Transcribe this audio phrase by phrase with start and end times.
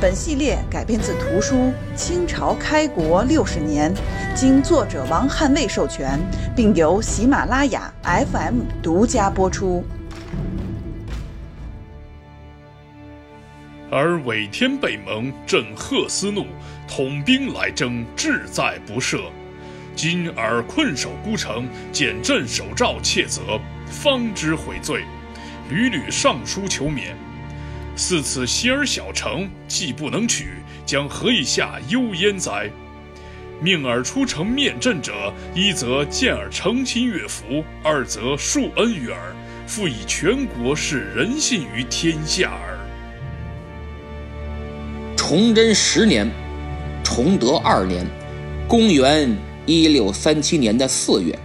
[0.00, 1.56] 本系列改编自图书
[1.94, 3.94] 《清朝开国六十年》，
[4.34, 6.18] 经作者王汉卫授权，
[6.54, 9.84] 并由喜马拉雅 FM 独家播出。
[13.90, 16.46] 而伪天背盟，震赫斯怒，
[16.88, 19.20] 统兵来征，志在不赦。
[19.94, 25.04] 今尔困守孤城，见镇守诏窃责，方知悔罪，
[25.70, 27.16] 屡屡上书求免。
[27.96, 30.48] 似此西儿小城，既不能取，
[30.84, 32.70] 将何以下忧焉哉？
[33.60, 39.34] 命尔出城面阵者，一则见尔诚心悦服，二则恕恩于尔，
[39.66, 42.78] 复以全国示人信于天下耳。
[45.16, 46.28] 崇祯十年，
[47.04, 48.04] 崇德二年，
[48.68, 49.34] 公元
[49.66, 51.38] 一六三七年的四月，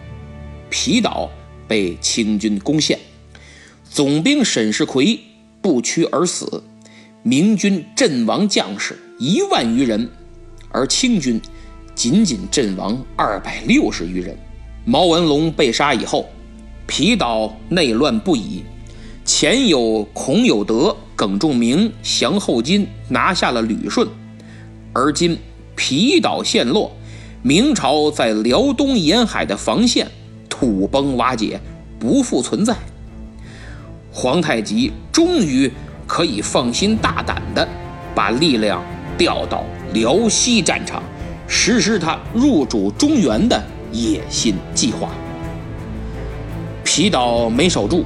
[0.69, 1.29] 皮岛
[1.67, 2.99] 被清军攻陷，
[3.87, 5.19] 总兵沈世奎。
[5.61, 6.63] 不屈而死，
[7.23, 10.09] 明军阵亡将士一万余人，
[10.69, 11.39] 而清军
[11.93, 14.37] 仅仅阵亡二百六十余人。
[14.85, 16.29] 毛文龙被杀以后，
[16.87, 18.63] 皮岛内乱不已，
[19.25, 24.07] 前有孔有德、耿仲明降后金，拿下了旅顺，
[24.93, 25.37] 而今
[25.75, 26.91] 皮岛陷落，
[27.43, 30.09] 明朝在辽东沿海的防线
[30.47, 31.59] 土崩瓦解，
[31.99, 32.75] 不复存在。
[34.11, 35.71] 皇太极终于
[36.07, 37.67] 可以放心大胆地
[38.15, 38.83] 把力量
[39.17, 41.03] 调到辽西战场，
[41.47, 43.61] 实施他入主中原的
[43.91, 45.09] 野心计划。
[46.83, 48.03] 皮岛没守住，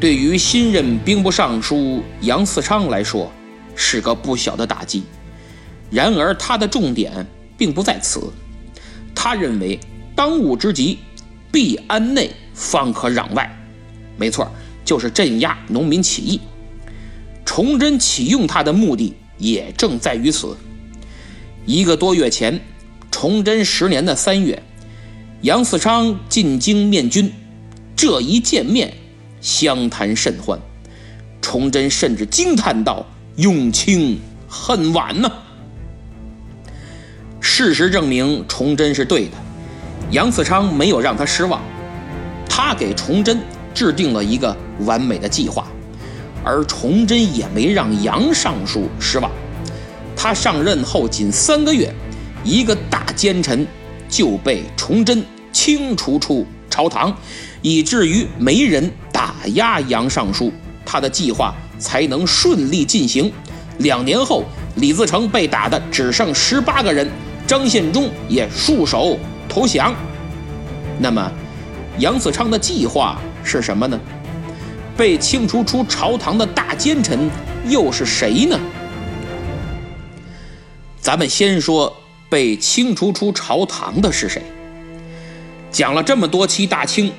[0.00, 3.30] 对于新任兵部尚书杨嗣昌来说
[3.76, 5.04] 是个不小的打击。
[5.90, 8.32] 然而他的重点并不在此，
[9.14, 9.78] 他认为
[10.16, 10.98] 当务之急
[11.52, 13.48] 必安内，方可攘外。
[14.16, 14.50] 没错。
[14.84, 16.40] 就是镇压农民起义，
[17.44, 20.56] 崇祯启用他的目的也正在于此。
[21.64, 22.60] 一个多月前，
[23.10, 24.62] 崇祯十年的三月，
[25.42, 27.32] 杨嗣昌进京面君，
[27.94, 28.92] 这一见面，
[29.40, 30.58] 相谈甚欢。
[31.40, 33.04] 崇祯甚至惊叹道
[33.36, 34.18] ：“用清
[34.48, 35.30] 恨晚呢。”
[37.40, 39.32] 事实证明，崇祯是对的。
[40.10, 41.60] 杨嗣昌没有让他失望，
[42.48, 43.38] 他给崇祯。
[43.74, 45.66] 制定了一个完美的计划，
[46.44, 49.30] 而崇祯也没让杨尚书失望。
[50.16, 51.92] 他上任后仅三个月，
[52.44, 53.66] 一个大奸臣
[54.08, 57.16] 就被崇祯清除出朝堂，
[57.60, 60.52] 以至于没人打压杨尚书，
[60.84, 63.32] 他的计划才能顺利进行。
[63.78, 64.44] 两年后，
[64.76, 67.08] 李自成被打的只剩十八个人，
[67.46, 69.18] 张献忠也束手
[69.48, 69.94] 投降。
[71.00, 71.32] 那么，
[71.98, 73.18] 杨嗣昌的计划？
[73.44, 74.00] 是什么呢？
[74.94, 77.30] 被清除出朝堂的大奸臣
[77.66, 78.60] 又是谁呢？
[81.00, 81.96] 咱们先说
[82.28, 84.42] 被清除出朝堂的是谁。
[85.70, 87.10] 讲了这么多期大清，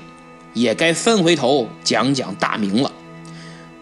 [0.54, 2.92] 也该翻回头讲讲大明了。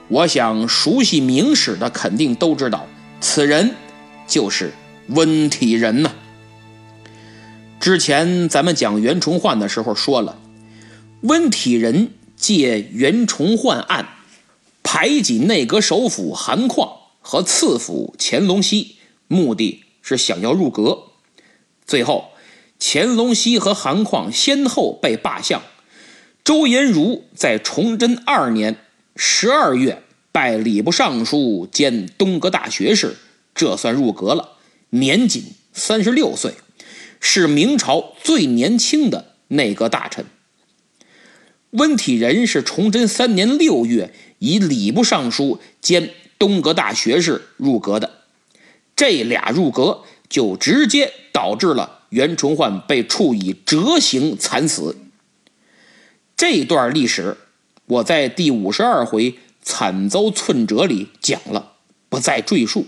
[0.07, 2.87] 我想熟悉明史的肯定都知道，
[3.19, 3.75] 此人
[4.25, 4.73] 就是
[5.09, 6.11] 温体仁呐。
[7.79, 10.37] 之前咱们讲袁崇焕的时候说了，
[11.21, 12.09] 温体仁。
[12.41, 14.15] 借袁崇焕案
[14.81, 18.95] 排挤内阁首辅韩况和次辅乾隆熙，
[19.27, 21.03] 目的是想要入阁。
[21.85, 22.31] 最后，
[22.79, 25.61] 乾隆熙和韩况先后被罢相。
[26.43, 28.77] 周延儒在崇祯二年
[29.15, 30.01] 十二月
[30.31, 33.17] 拜礼部尚书兼东阁大学士，
[33.53, 34.53] 这算入阁了，
[34.89, 36.55] 年仅三十六岁，
[37.19, 40.25] 是明朝最年轻的内阁大臣。
[41.71, 48.11] 温体仁是崇祯三年六月以礼部尚书兼东阁大学士入阁的，
[48.95, 54.97] 这俩入阁就直接导致了袁崇焕被处以折刑惨死。
[56.35, 57.37] 这段历史
[57.85, 61.73] 我在第五十二回惨遭寸折里讲了，
[62.09, 62.87] 不再赘述。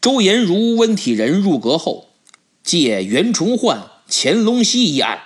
[0.00, 2.10] 周延儒、温体仁入阁后，
[2.62, 5.20] 借袁崇焕、乾隆熙一案。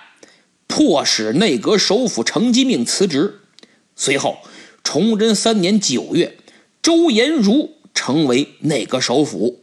[0.71, 3.41] 迫使内阁首辅程基命辞职。
[3.95, 4.37] 随后，
[4.83, 6.37] 崇祯三年九月，
[6.81, 9.59] 周延儒成为内阁首辅。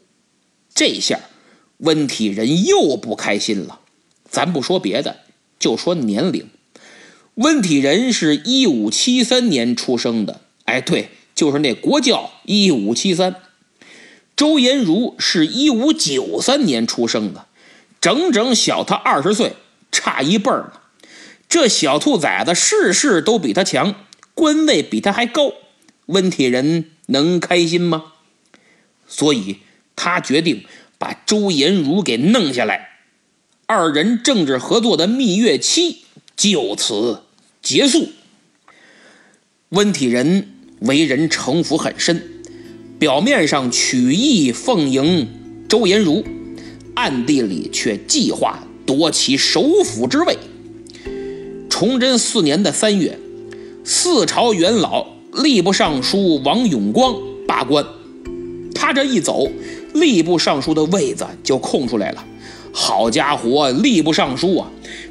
[0.74, 1.18] 这下
[1.78, 3.80] 温体仁又不开心了。
[4.28, 5.20] 咱不说别的，
[5.58, 6.46] 就说年龄，
[7.36, 10.42] 温体仁是一五七三年出生的。
[10.66, 13.34] 哎，对，就是那国教一五七三。
[14.36, 17.46] 周延儒是一五九三年出生的，
[18.00, 19.54] 整整小他二十岁，
[19.90, 20.72] 差一辈儿呢。
[21.48, 23.94] 这小兔崽子事事都比他强，
[24.34, 25.54] 官位比他还高，
[26.06, 28.12] 温体仁能开心吗？
[29.06, 29.58] 所以
[29.96, 30.64] 他决定
[30.98, 32.90] 把周延儒给弄下来，
[33.66, 36.04] 二人政治合作的蜜月期
[36.36, 37.22] 就此
[37.62, 38.10] 结束。
[39.70, 42.42] 温体仁为人城府很深，
[42.98, 46.24] 表面上曲意奉迎周延儒，
[46.94, 50.36] 暗地里却计划夺其首辅之位。
[51.78, 53.16] 崇祯四年的三月，
[53.84, 57.14] 四朝元老吏部尚书王永光
[57.46, 57.86] 罢官，
[58.74, 59.48] 他这一走，
[59.94, 62.24] 吏部尚书的位子就空出来了。
[62.72, 64.68] 好家伙，吏部尚书啊，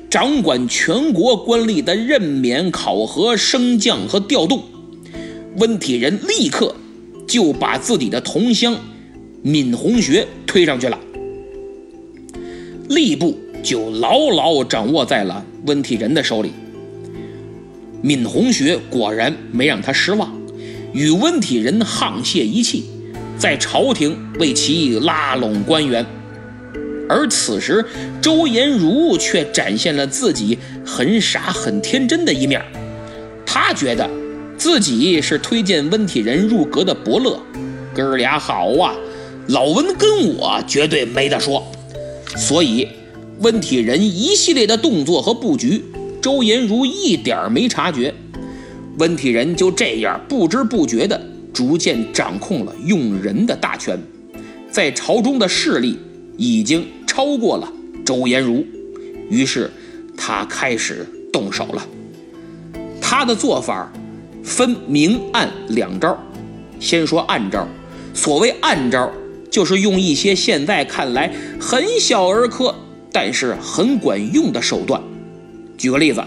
[0.09, 4.61] 掌管全国官吏的任免、考核、升降和调动。
[5.59, 6.75] 温体仁立刻
[7.25, 8.75] 就把自己的同乡
[9.41, 10.99] 闵洪学推上去了，
[12.89, 15.45] 吏部就牢牢掌握在了。
[15.67, 16.53] 温体仁的手里，
[18.01, 20.33] 闵洪学果然没让他失望，
[20.93, 22.85] 与温体仁沆瀣一气，
[23.37, 26.05] 在朝廷为其拉拢官员。
[27.09, 27.85] 而此时，
[28.21, 32.61] 周延儒却展现了自己很傻很天真的一面。
[33.45, 34.09] 他觉得
[34.57, 37.41] 自己是推荐温体仁入阁的伯乐，
[37.93, 38.95] 哥儿俩好啊，
[39.49, 41.65] 老温跟我绝对没得说，
[42.37, 42.87] 所以。
[43.39, 45.83] 温体仁一系列的动作和布局，
[46.21, 48.13] 周延儒一点没察觉。
[48.97, 51.21] 温体仁就这样不知不觉地
[51.53, 53.99] 逐渐掌控了用人的大权，
[54.71, 55.99] 在朝中的势力
[56.35, 57.71] 已经超过了
[58.03, 58.65] 周延儒。
[59.29, 59.69] 于是
[60.17, 61.87] 他开始动手了。
[62.99, 63.91] 他的做法
[64.43, 66.17] 分明暗两招。
[66.79, 67.67] 先说暗招，
[68.13, 69.11] 所谓暗招，
[69.49, 72.73] 就是用一些现在看来很小儿科。
[73.19, 75.01] 但是很管用的手段。
[75.75, 76.23] 举个例子，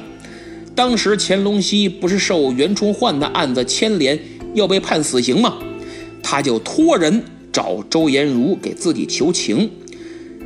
[0.74, 4.18] 当时乾隆熙不是受袁崇焕的案子牵连，
[4.54, 5.56] 要被判死刑吗？
[6.20, 7.22] 他就托人
[7.52, 9.70] 找周延儒给自己求情。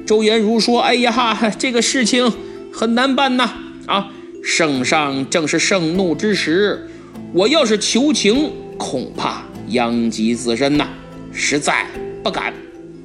[0.05, 2.31] 周延儒说：“哎呀，这个事情
[2.71, 3.51] 很难办呐！
[3.87, 4.13] 啊，
[4.43, 6.91] 圣上正是盛怒之时，
[7.33, 10.87] 我要是求情，恐怕殃及自身呐，
[11.33, 11.87] 实在
[12.23, 12.53] 不敢，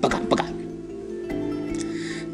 [0.01, 0.45] 不敢，不敢。”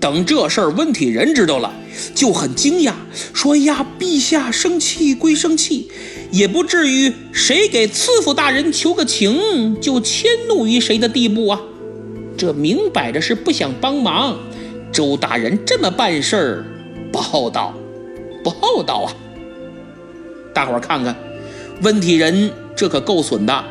[0.06, 1.74] 等这事儿温体仁知道了，
[2.14, 2.94] 就很惊讶，
[3.34, 5.90] 说：“呀，陛下生气归生气，
[6.30, 11.60] 也不至于谁给赐府大人求个情就迁怒于谁的地步啊！
[12.38, 14.38] 这明摆着是不想帮忙。
[14.92, 16.66] 周大人这么办事儿，
[17.12, 17.74] 不厚道，
[18.44, 19.10] 不厚道啊！
[20.54, 21.16] 大伙儿看看，
[21.82, 23.64] 温体仁这可够损的。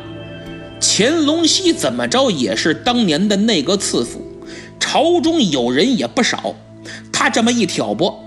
[0.81, 4.21] 乾隆熙怎么着也是当年的内阁赐府。”
[4.79, 6.55] 朝中有人也不少，
[7.11, 8.23] 他这么一挑拨，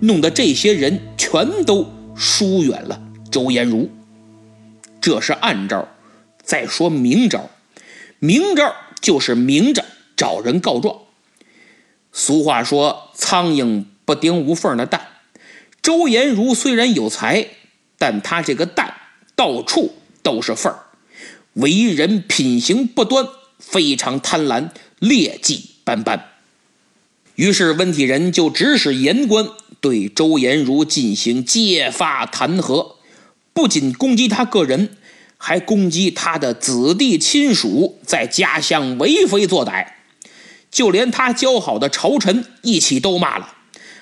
[0.00, 3.90] 弄得这些人全都疏远了周延儒。
[5.00, 5.88] 这是暗招。
[6.42, 7.50] 再说明招，
[8.20, 9.84] 明招就是明着
[10.16, 10.96] 找人告状。
[12.10, 15.08] 俗话说：“苍蝇不叮无缝的蛋。”
[15.82, 17.48] 周延儒虽然有才，
[17.98, 18.94] 但他这个蛋
[19.36, 19.92] 到处
[20.22, 20.86] 都是缝儿，
[21.52, 23.26] 为人品行不端，
[23.58, 25.67] 非常贪婪，劣迹。
[25.88, 26.32] 斑斑。
[27.36, 29.48] 于是温体仁就指使言官
[29.80, 32.96] 对周延儒进行揭发弹劾，
[33.54, 34.98] 不仅攻击他个人，
[35.38, 39.86] 还攻击他的子弟亲属在家乡为非作歹，
[40.70, 43.54] 就连他交好的朝臣一起都骂了。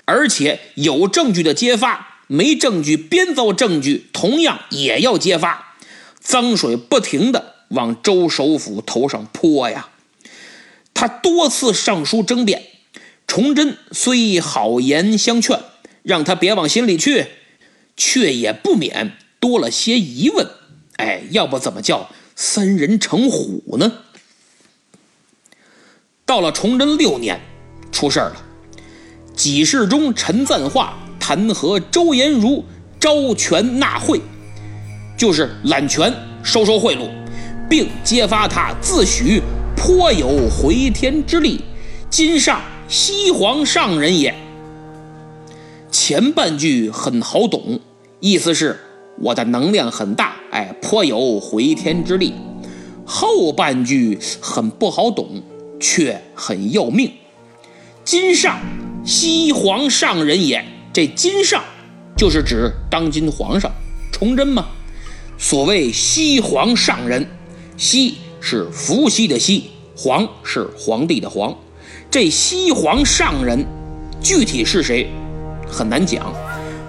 [0.06, 5.76] 而且有证据的揭发，没证据编造证据，同样也要揭发。
[6.18, 9.90] 脏水不停的往周首府头上泼呀。
[10.98, 12.62] 他多次上书争辩，
[13.26, 15.60] 崇祯虽好言相劝，
[16.02, 17.26] 让他别往心里去，
[17.98, 20.48] 却也不免多了些疑问。
[20.96, 23.92] 哎，要不怎么叫三人成虎呢？
[26.24, 27.42] 到了崇祯六年，
[27.92, 28.42] 出事儿了。
[29.36, 32.64] 几世中陈赞化弹劾周延儒
[32.98, 34.18] 招权纳贿，
[35.18, 36.10] 就是揽权
[36.42, 37.10] 收受贿赂，
[37.68, 39.42] 并揭发他自诩。
[39.76, 41.60] 颇有回天之力，
[42.10, 44.34] 今上西皇上人也。
[45.92, 47.78] 前半句很好懂，
[48.20, 48.80] 意思是
[49.20, 52.32] 我的能量很大，哎，颇有回天之力。
[53.04, 55.42] 后半句很不好懂，
[55.78, 57.12] 却很要命。
[58.04, 58.58] 今上，
[59.04, 60.64] 西皇上人也。
[60.92, 61.62] 这今上，
[62.16, 63.70] 就是指当今皇上
[64.10, 64.66] 崇祯吗？
[65.38, 67.26] 所谓西皇上人，
[67.76, 71.56] 西是伏羲的羲，皇是皇帝的皇。
[72.10, 73.66] 这西皇上人，
[74.22, 75.10] 具体是谁，
[75.68, 76.32] 很难讲。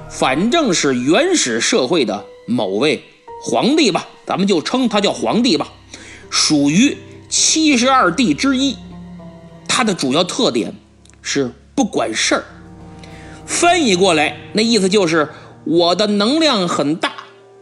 [0.09, 3.03] 反正是原始社会的某位
[3.41, 5.67] 皇帝吧，咱们就称他叫皇帝吧。
[6.29, 6.97] 属于
[7.29, 8.75] 七十二帝之一。
[9.67, 10.73] 他的主要特点
[11.21, 12.43] 是不管事儿。
[13.45, 15.29] 翻译过来，那意思就是
[15.65, 17.13] 我的能量很大，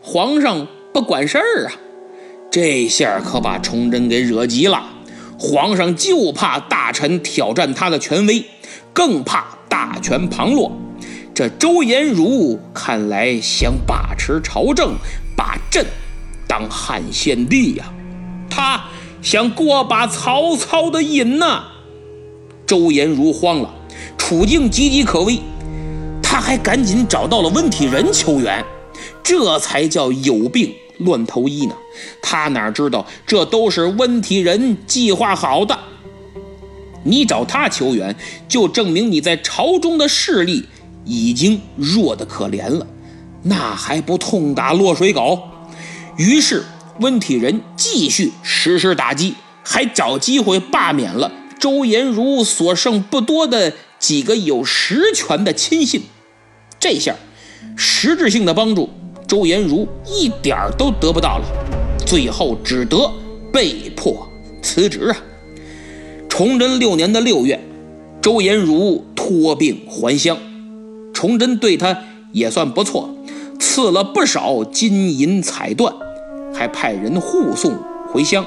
[0.02, 1.74] 皇上不管事儿啊。
[2.56, 4.82] 这下可把崇祯给惹急了。
[5.38, 8.46] 皇上就怕大臣挑战他的权威，
[8.94, 10.72] 更怕大权旁落。
[11.34, 14.94] 这周延儒看来想把持朝政，
[15.36, 15.86] 把朕
[16.48, 17.92] 当汉献帝呀。
[18.50, 18.86] 他
[19.22, 21.66] 想过把曹操的瘾呐。
[22.66, 23.70] 周延儒慌了，
[24.18, 25.42] 处境岌岌可危。
[26.24, 28.64] 他还赶紧找到了温体仁求援，
[29.22, 31.76] 这才叫有病乱投医呢。
[32.22, 35.78] 他哪知道这都是温体仁计划好的。
[37.04, 38.16] 你找他求援，
[38.48, 40.66] 就证明你在朝中的势力
[41.06, 42.88] 已经弱得可怜了，
[43.44, 45.40] 那还不痛打落水狗？
[46.18, 46.64] 于是
[47.02, 56.04] 温体仁继续实施打击，还找机会罢免了周延儒所剩不多的几个有实权的亲信。
[56.80, 57.16] 这下，
[57.76, 58.90] 实质性的帮助
[59.28, 61.46] 周延儒一点都得不到了，
[62.06, 63.12] 最后只得
[63.52, 64.28] 被迫
[64.62, 65.18] 辞职啊。
[66.30, 67.60] 崇祯六年的六月，
[68.22, 70.38] 周延儒托病还乡，
[71.14, 73.10] 崇祯对他也算不错，
[73.60, 75.94] 赐了不少金银彩缎，
[76.54, 77.78] 还派人护送
[78.12, 78.46] 回乡。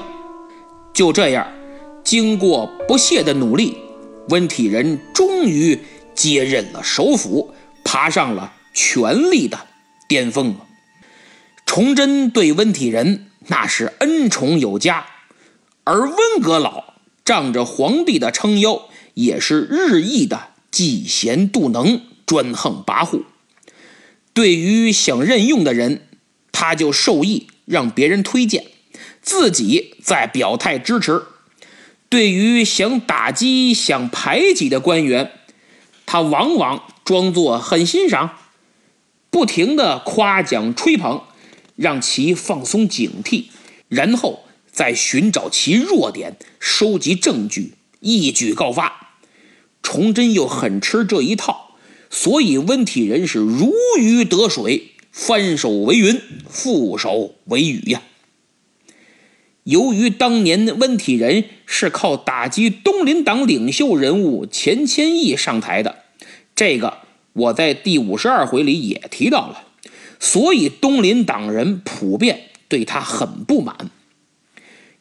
[0.93, 1.47] 就这样，
[2.03, 3.75] 经过不懈的努力，
[4.29, 5.79] 温体仁终于
[6.15, 7.53] 接任了首辅。
[7.81, 9.57] 爬上了权力的
[10.07, 10.57] 巅峰了。
[11.69, 15.05] 崇祯对温体仁那是恩宠有加，
[15.83, 23.21] 而温阁老仗着皇帝的撑腰，也是日益的嫉贤妒能、专横跋扈。
[24.33, 26.07] 对于想任用的人，
[26.51, 28.65] 他就授意让别人推荐，
[29.21, 31.21] 自己再表态支持。
[32.09, 35.33] 对于想打击、想排挤的官员，
[36.07, 36.81] 他往往。
[37.05, 38.37] 装作很欣赏，
[39.31, 41.23] 不停的夸奖吹捧，
[41.79, 43.45] 让其放松警惕，
[43.87, 49.15] 然后再寻找其弱点，收集证据，一举告发。
[49.81, 51.77] 崇祯又很吃这一套，
[52.09, 56.21] 所以温体仁是如鱼得水，翻手为云，
[56.51, 58.01] 覆手为雨呀。
[59.63, 65.99] 由于当年温体仁是靠打击东林党领袖人物钱谦益上台的。
[66.53, 66.97] 这个
[67.31, 69.68] 我在第五十二回里也提到了，
[70.19, 73.89] 所以东林党人普遍对他很不满。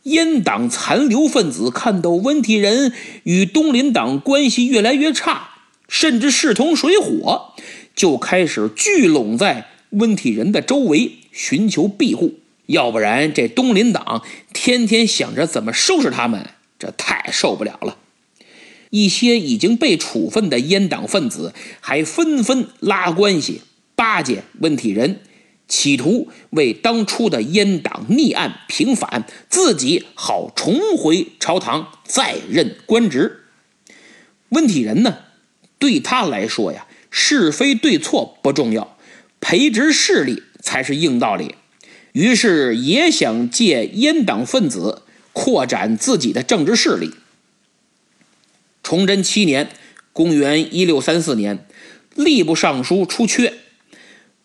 [0.04, 2.92] 阉党残留分子看到温体仁
[3.24, 5.50] 与东林党关系越来越差，
[5.88, 7.52] 甚至势同水火，
[7.94, 12.38] 就开始聚拢在温体仁的周围寻求庇护。
[12.66, 14.22] 要不然这东林党
[14.52, 17.98] 天天想着怎么收拾他们，这太受不了了。
[18.90, 23.60] 一些已经被处分的阉党分子还纷纷拉关系
[23.98, 25.18] 巴结温体仁，
[25.66, 33.42] 企图为当初的阉党逆案平反，自己好重回朝堂再任官职。
[34.50, 35.18] 温体仁呢，
[35.80, 38.96] 对他来说呀，是非对错不重要，
[39.40, 41.56] 培植势力才是硬道理。
[42.12, 45.02] 于是也想借阉党分子
[45.32, 47.14] 扩展自己的政治势力。
[48.84, 49.68] 崇祯七年，
[50.12, 51.66] 公元一六三四年，
[52.14, 53.52] 吏部尚书出缺，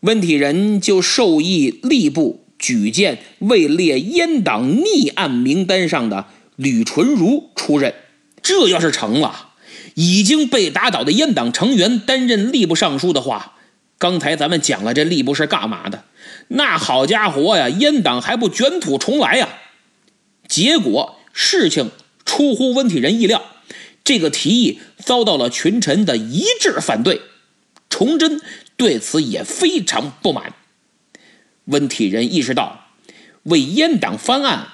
[0.04, 7.94] 温体仁就授意吏部举荐位列阉党逆案名单上的吕纯如出任。
[8.42, 9.52] 这要是成了，
[9.96, 13.54] 已经被打倒的阉党成员担任吏部尚书的话，
[13.98, 16.04] 刚才咱们讲了这吏部是干嘛的？
[16.50, 19.48] 那好家伙呀，阉党还不卷土重来呀？
[20.50, 21.92] 结果事情
[22.26, 23.42] 出乎温体仁意料。
[24.04, 27.22] 这个提议遭到了群臣的一致反对，
[27.90, 28.42] 崇祯
[28.84, 30.56] 对此也非常不满。
[31.64, 32.90] 温体仁意识到，
[33.44, 34.68] 为阉党翻案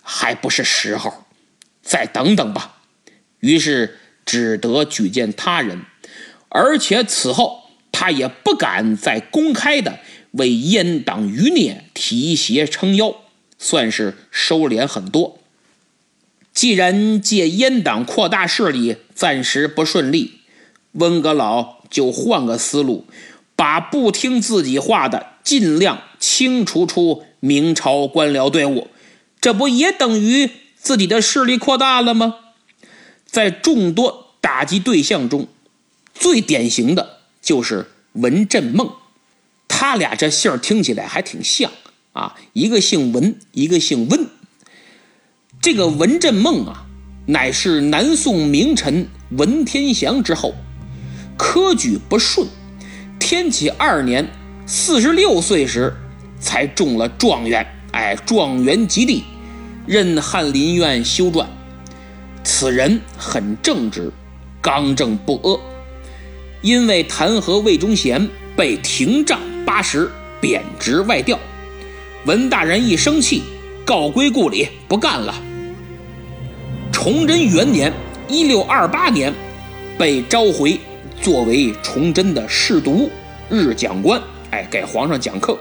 [0.00, 1.24] 还不是时候，
[1.82, 2.76] 再等等吧。
[3.40, 5.82] 于是只得举荐他人，
[6.48, 9.98] 而且此后他也不敢再公开的
[10.30, 13.16] 为阉党余孽提携撑腰，
[13.58, 15.40] 算是收敛很多。
[16.52, 20.42] 既然借阉党扩大势力暂时不顺利，
[20.92, 23.06] 温阁老就换个思路，
[23.56, 28.88] 把不听自己话的尽量清除出明朝官僚队伍，
[29.40, 32.36] 这不也等于自己的势力扩大了吗？
[33.24, 35.48] 在众多打击对象中，
[36.14, 38.92] 最典型的就是文振梦，
[39.66, 41.70] 他俩这姓听起来还挺像
[42.12, 44.26] 啊，一个姓文，一个姓温。
[45.60, 46.86] 这个文振梦啊，
[47.26, 50.54] 乃是南宋名臣文天祥之后，
[51.36, 52.46] 科举不顺，
[53.18, 54.26] 天启二年
[54.66, 55.92] 四十六岁时
[56.38, 59.24] 才中了状元，哎，状元及第，
[59.86, 61.46] 任翰林院修撰。
[62.44, 64.12] 此人很正直，
[64.60, 65.60] 刚正不阿。
[66.62, 71.38] 因为弹劾魏忠贤，被廷杖八十，贬职外调。
[72.24, 73.42] 文大人一生气，
[73.84, 75.34] 告归故里，不干了。
[76.92, 77.92] 崇祯元年
[78.28, 79.32] （一六二八年），
[79.98, 80.80] 被召回
[81.20, 83.10] 作为崇祯的侍读、
[83.50, 84.20] 日讲官，
[84.50, 85.58] 哎，给皇上讲课。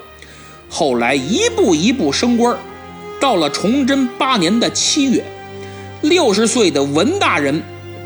[0.70, 2.58] 后来一步一步升官，
[3.20, 5.24] 到了崇祯八年的七月，
[6.02, 7.62] 六十岁的文大人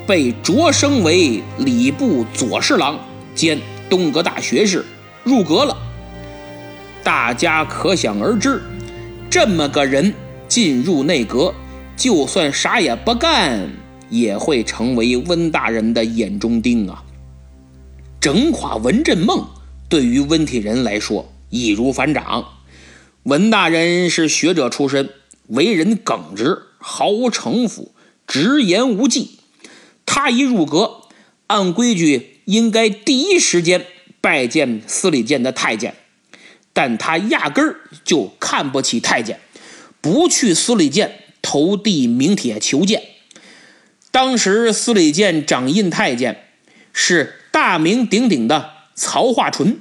[0.06, 3.00] 被擢升为礼部左侍郎
[3.34, 4.86] 兼东阁大学士，
[5.24, 5.75] 入阁了。
[7.03, 8.62] 大家可想而知，
[9.29, 10.13] 这么个人
[10.48, 11.53] 进入内阁。
[11.98, 13.70] 就算啥也不干，
[14.10, 17.03] 也会成为温大人的眼中钉啊！
[18.21, 19.47] 整垮文振梦，
[19.88, 22.59] 对于温体仁来说易如反掌。
[23.23, 25.09] 文大人是学者出身，
[25.47, 27.93] 为人耿直，毫无城府，
[28.27, 29.39] 直言无忌。
[30.05, 31.03] 他一入阁，
[31.48, 33.85] 按规矩应该第一时间
[34.20, 35.96] 拜见司礼监的太监，
[36.74, 39.39] 但他压根儿就看不起太监，
[40.01, 41.24] 不去司礼监。
[41.41, 43.01] 投递名帖求见，
[44.11, 46.48] 当时司礼监掌印太监
[46.91, 49.79] 是大名鼎鼎的曹化淳，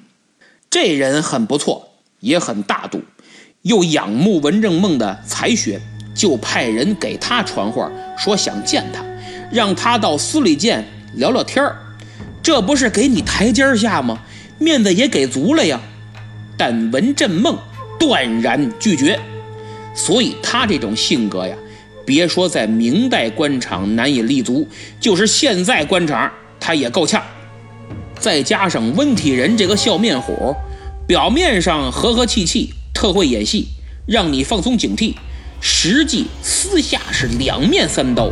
[0.70, 3.02] 这人很不错，也很大度，
[3.62, 5.80] 又仰慕文正梦的才学，
[6.14, 9.04] 就派人给他传话，说想见他，
[9.52, 11.76] 让他到司礼监聊聊天儿
[12.42, 14.18] 这不是给你台阶下吗？
[14.58, 15.80] 面子也给足了呀。
[16.56, 17.56] 但文振梦
[18.00, 19.20] 断然拒绝。
[19.94, 21.54] 所以他这种性格呀，
[22.06, 24.66] 别说在明代官场难以立足，
[24.98, 27.22] 就是现在官场他也够呛。
[28.18, 30.54] 再加上温体仁这个笑面虎，
[31.06, 33.68] 表面上和和气气，特会演戏，
[34.06, 35.14] 让你放松警惕，
[35.60, 38.30] 实际私下是两面三刀。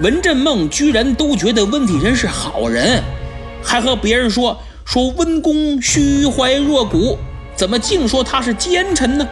[0.00, 3.02] 文振梦居然都觉得温体仁是好人，
[3.62, 7.18] 还和别人说说温公虚怀若谷，
[7.54, 9.26] 怎么净说他是奸臣呢？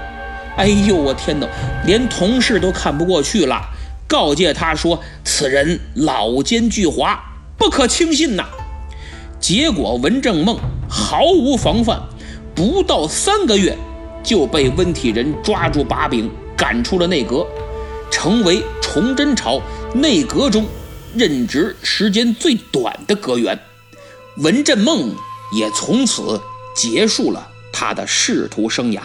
[0.57, 1.47] 哎呦，我天哪！
[1.87, 3.63] 连同事都看不过去了，
[4.07, 7.17] 告诫他说：“此人老奸巨猾，
[7.57, 8.45] 不可轻信呐。”
[9.41, 12.01] 结果文正梦毫无防范，
[12.55, 13.77] 不到三个月
[14.23, 17.47] 就被温体仁抓住把柄，赶出了内阁，
[18.11, 19.61] 成为崇祯朝
[19.95, 20.67] 内阁中
[21.17, 23.59] 任职时间最短的阁员。
[24.37, 25.15] 文振梦
[25.55, 26.41] 也从此
[26.77, 29.01] 结束了他的仕途生涯。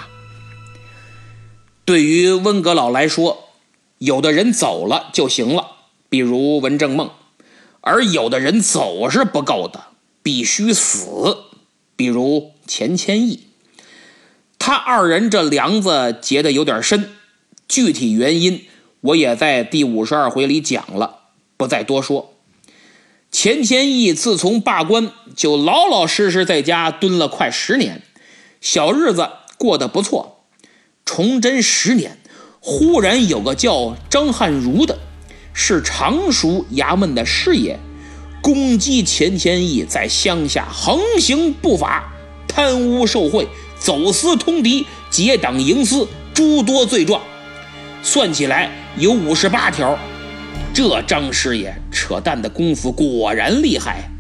[1.86, 3.50] 对于温阁老来说，
[4.00, 5.66] 有的人走了就行了，
[6.10, 7.08] 比如文正梦；
[7.80, 9.86] 而有的人走是不够的，
[10.26, 11.38] 必须死，
[11.96, 13.42] 比如钱谦益。
[14.58, 17.12] 他二人这梁子结得有点深，
[17.68, 18.66] 具体原因
[19.02, 21.18] 我也在第五十二回里讲了，
[21.56, 22.34] 不再多说。
[23.30, 28.02] 钱谦益自从罢官，就老老实实在家蹲了快十年，
[28.60, 30.48] 小日子过得不错。
[31.06, 32.18] 崇祯十年，
[32.60, 34.98] 忽然有个叫张汉儒的，
[35.54, 37.80] 是常熟衙门的师爷，
[38.46, 42.14] 攻击钱谦益在乡下横行不法、
[42.48, 43.48] 贪污受贿、
[43.80, 47.24] 走私通敌、结党营私诸多罪状，
[48.04, 49.98] 算起来有五十八条。
[50.76, 54.12] 这张师爷扯淡的功夫果然厉害，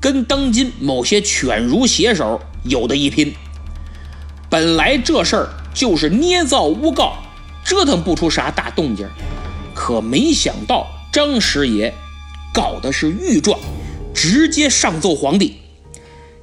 [0.00, 3.34] 跟当今某些犬儒写手有的一拼。
[4.48, 5.50] 本来这事儿。
[5.74, 7.18] 就是捏造诬告，
[7.62, 9.06] 折腾不出啥大动静
[9.74, 11.92] 可没想到张师爷
[12.56, 13.60] 搞的是御状，
[14.14, 15.58] 直接上奏皇帝。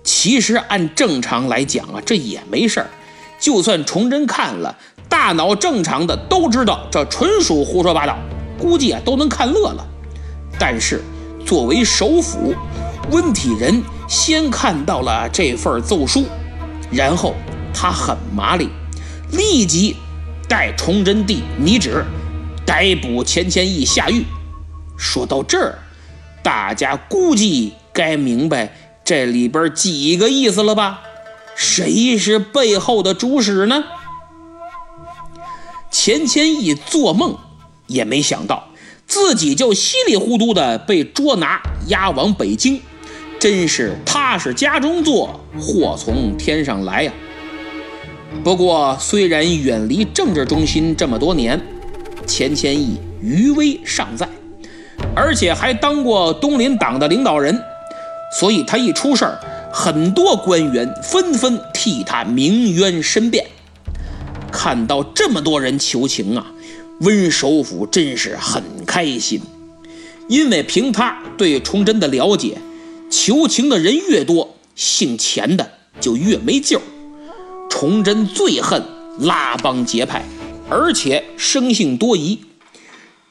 [0.04, 2.88] 其实按正常来讲啊，这也没事儿。
[3.40, 4.78] 就算崇祯看了，
[5.10, 8.16] 大脑正常的都知道这纯属胡说八道，
[8.60, 9.84] 估计啊都能看乐了。
[10.60, 11.02] 但是
[11.44, 12.54] 作为首辅，
[13.10, 16.26] 温体仁先看到了这份奏书，
[16.92, 17.34] 然后
[17.74, 18.70] 他很麻利。
[19.32, 19.96] 立即
[20.48, 22.06] 带崇祯帝拟旨，
[22.68, 24.24] 逮捕钱谦益下狱。
[24.96, 25.80] 说到这儿，
[26.44, 31.02] 大家估计该明白这里边几个意思了吧？
[31.56, 33.84] 谁是背后的主使呢？
[35.90, 37.38] 钱谦益做梦
[37.88, 38.68] 也没想到，
[39.06, 42.82] 自己就稀里糊涂的被捉拿押往北京，
[43.40, 47.14] 真是踏实家中坐，祸从天上来呀！
[48.44, 51.62] 不过，虽然远离政治中心这么多年，
[52.26, 54.28] 钱谦益余威尚在，
[55.16, 57.60] 而且还当过东林党的领导人，
[58.40, 59.40] 所以他一出事儿，
[59.72, 63.46] 很多官员纷纷替他鸣冤申辩。
[64.52, 66.46] 看到这么多人求情啊，
[67.02, 69.42] 温首府真是很开心，
[70.28, 72.58] 因为凭他对崇祯的了解，
[73.10, 76.80] 求情的人越多，姓钱的就越没救。
[77.70, 78.84] 崇祯最恨
[79.20, 80.24] 拉帮结派，
[80.70, 82.40] 而且生性多疑，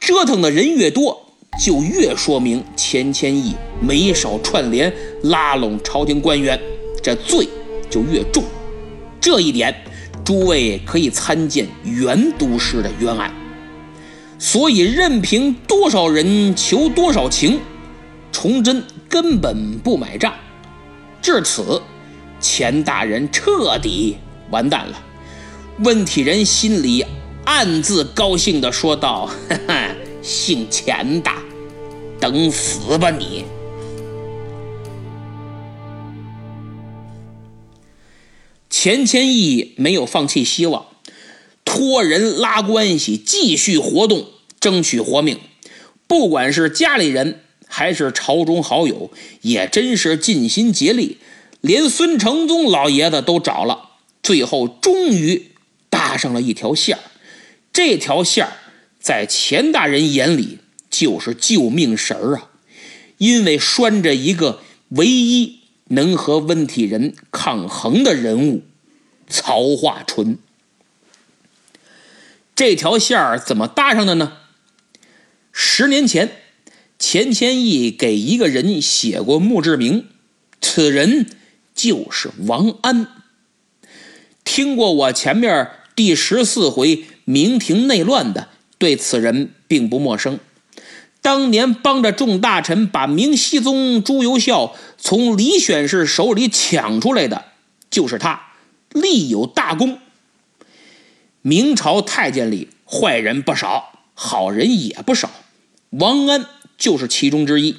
[0.01, 4.93] 折腾的人越多，就越说明钱谦益没少串联
[5.25, 6.59] 拉拢朝廷官员，
[7.03, 7.49] 这罪
[7.91, 8.43] 就越重。
[9.21, 9.75] 这一点，
[10.25, 13.33] 诸位可以参见袁都师的冤案。
[14.39, 17.61] 所以，任凭多少人求多少情，
[18.33, 20.33] 崇祯根本不买账。
[21.21, 21.81] 至此，
[22.41, 24.17] 钱大人彻底。
[24.51, 24.99] 完蛋了！
[25.79, 27.05] 问题人心里
[27.45, 29.89] 暗自高兴地说道：“哈哈，
[30.23, 31.31] 姓钱的，
[32.21, 33.45] 等死吧你！”
[38.71, 40.87] 钱谦益没有放弃希望，
[41.65, 44.27] 托人拉关系，继续活动，
[44.59, 45.39] 争取活命。
[46.09, 49.11] 不管是家里人还是朝中好友，
[49.43, 51.19] 也真是尽心竭力，
[51.61, 53.91] 连孙承宗老爷子都找了。
[54.23, 55.53] 最后终于
[55.89, 57.03] 搭上了一条线儿，
[57.73, 58.53] 这条线儿
[59.03, 62.51] 在钱大人眼里就是救命绳儿啊，
[63.19, 68.63] 因为拴着一个唯一能和温体仁抗衡的人物——
[69.29, 70.39] 曹化淳。
[72.55, 74.35] 这条线儿怎么搭上的呢？
[75.51, 76.31] 十年前，
[76.97, 80.07] 钱谦益给一个人写过墓志铭，
[80.61, 81.27] 此人
[81.75, 83.09] 就是王安。
[84.45, 88.49] 听过我前面第十四回明廷内乱的，
[88.83, 90.41] 对此人并不陌生。
[91.21, 97.45] 当年帮着众大臣把明熹宗朱由校从李选侍手里抢出来的，
[97.93, 98.55] 就是他，
[98.91, 100.01] 立有大功。
[101.43, 105.31] 明朝太监里坏人不少，好人也不少，
[105.91, 106.45] 王安
[106.77, 107.77] 就是其中之一。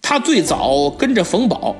[0.00, 1.74] 他最早跟着冯保，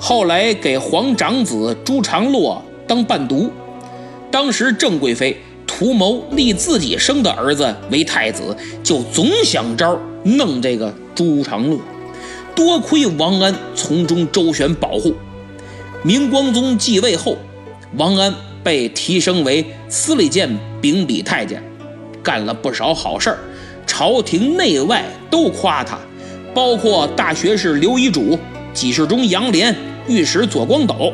[0.00, 2.64] 后来给皇长子朱常洛。
[2.88, 3.52] 当伴读，
[4.28, 11.78] 当时郑贵妃图谋立自己生的儿子为太子，就总想招弄这个朱常洛。
[12.56, 15.14] 多亏王安从中周旋保护，
[16.02, 17.36] 明光宗继位后，
[17.96, 21.62] 王安被提升为司礼监秉笔太监，
[22.20, 23.38] 干了不少好事儿，
[23.86, 25.96] 朝廷内外都夸他，
[26.52, 28.36] 包括大学士刘遗嘱、
[28.74, 29.72] 给事中杨涟、
[30.08, 31.12] 御史左光斗。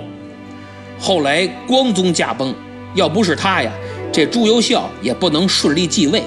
[0.99, 2.55] 后来光宗驾崩，
[2.95, 3.71] 要不是他呀，
[4.15, 6.23] 这朱由校也不能顺利继位。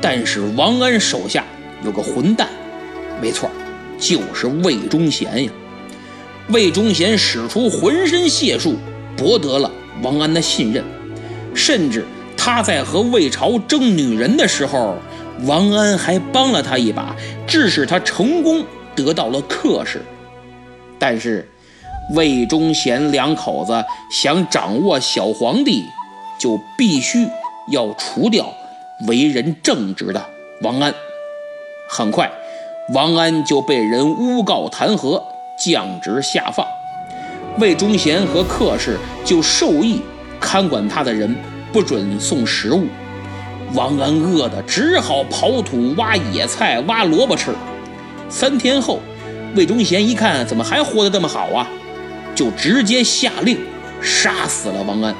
[0.00, 1.44] 但是王安手下
[1.84, 2.48] 有个混蛋，
[3.20, 3.50] 没错，
[3.98, 5.50] 就是魏忠贤呀。
[6.50, 8.76] 魏忠贤使出浑身解数，
[9.16, 9.68] 博得了
[10.00, 10.84] 王安的信任，
[11.52, 12.04] 甚至
[12.36, 14.96] 他在和魏朝争女人的时候，
[15.44, 17.16] 王安还帮了他一把，
[17.48, 20.00] 致使他成功得到了克氏。
[21.00, 21.48] 但是。
[22.16, 23.72] 魏忠贤两口子
[24.10, 25.84] 想掌握小皇帝，
[26.42, 27.28] 就必须
[27.68, 28.52] 要除掉
[29.06, 30.20] 为人正直的
[30.62, 30.92] 王安。
[31.88, 32.28] 很快，
[32.92, 35.22] 王安就被人诬告弹劾，
[35.56, 36.66] 降职下放。
[37.60, 40.02] 魏忠贤和客氏就授意
[40.40, 41.32] 看管他的人
[41.72, 42.88] 不准送食物。
[43.72, 47.54] 王安饿得只好刨土、挖野菜、挖萝卜吃。
[48.28, 48.98] 三天后，
[49.54, 51.68] 魏忠贤一看，怎么还活得这么好啊？
[52.34, 53.60] 就直接下令
[54.00, 55.14] 杀死了王安。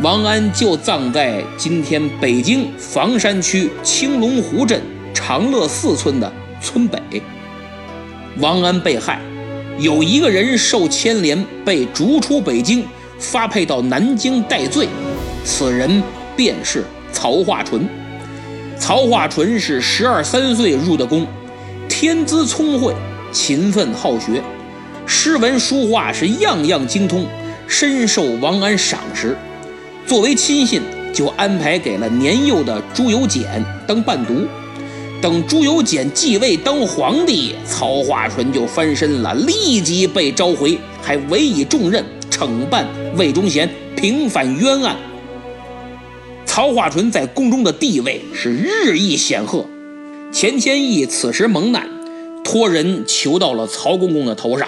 [0.00, 4.80] 王安就葬在今天北京房山区青龙湖镇
[5.12, 6.32] 长乐寺村的
[6.62, 7.00] 村北。
[8.38, 9.20] 王安被害，
[9.76, 12.84] 有一个人受牵连，被逐出北京，
[13.18, 14.86] 发配到南京戴罪。
[15.44, 16.00] 此人
[16.36, 17.84] 便是曹化淳。
[18.78, 21.26] 曹化淳是十二三岁入的宫，
[21.88, 22.94] 天资聪慧，
[23.32, 24.40] 勤奋好学。
[25.06, 27.26] 诗文书画是样样精通，
[27.66, 29.36] 深受王安赏识。
[30.08, 30.80] 作为亲信，
[31.12, 34.46] 就安排给了年幼的朱由检当伴读。
[35.20, 42.86] 等朱由检继位当皇帝，曹化淳就翻身了，立即被召回，还委以重任，惩办
[43.18, 44.96] 魏忠贤，平反冤案。
[46.46, 49.66] 曹化淳在宫中的地位是日益显赫。
[50.32, 51.86] 钱谦益此时蒙难，
[52.42, 54.66] 托人求到了曹公公的头上。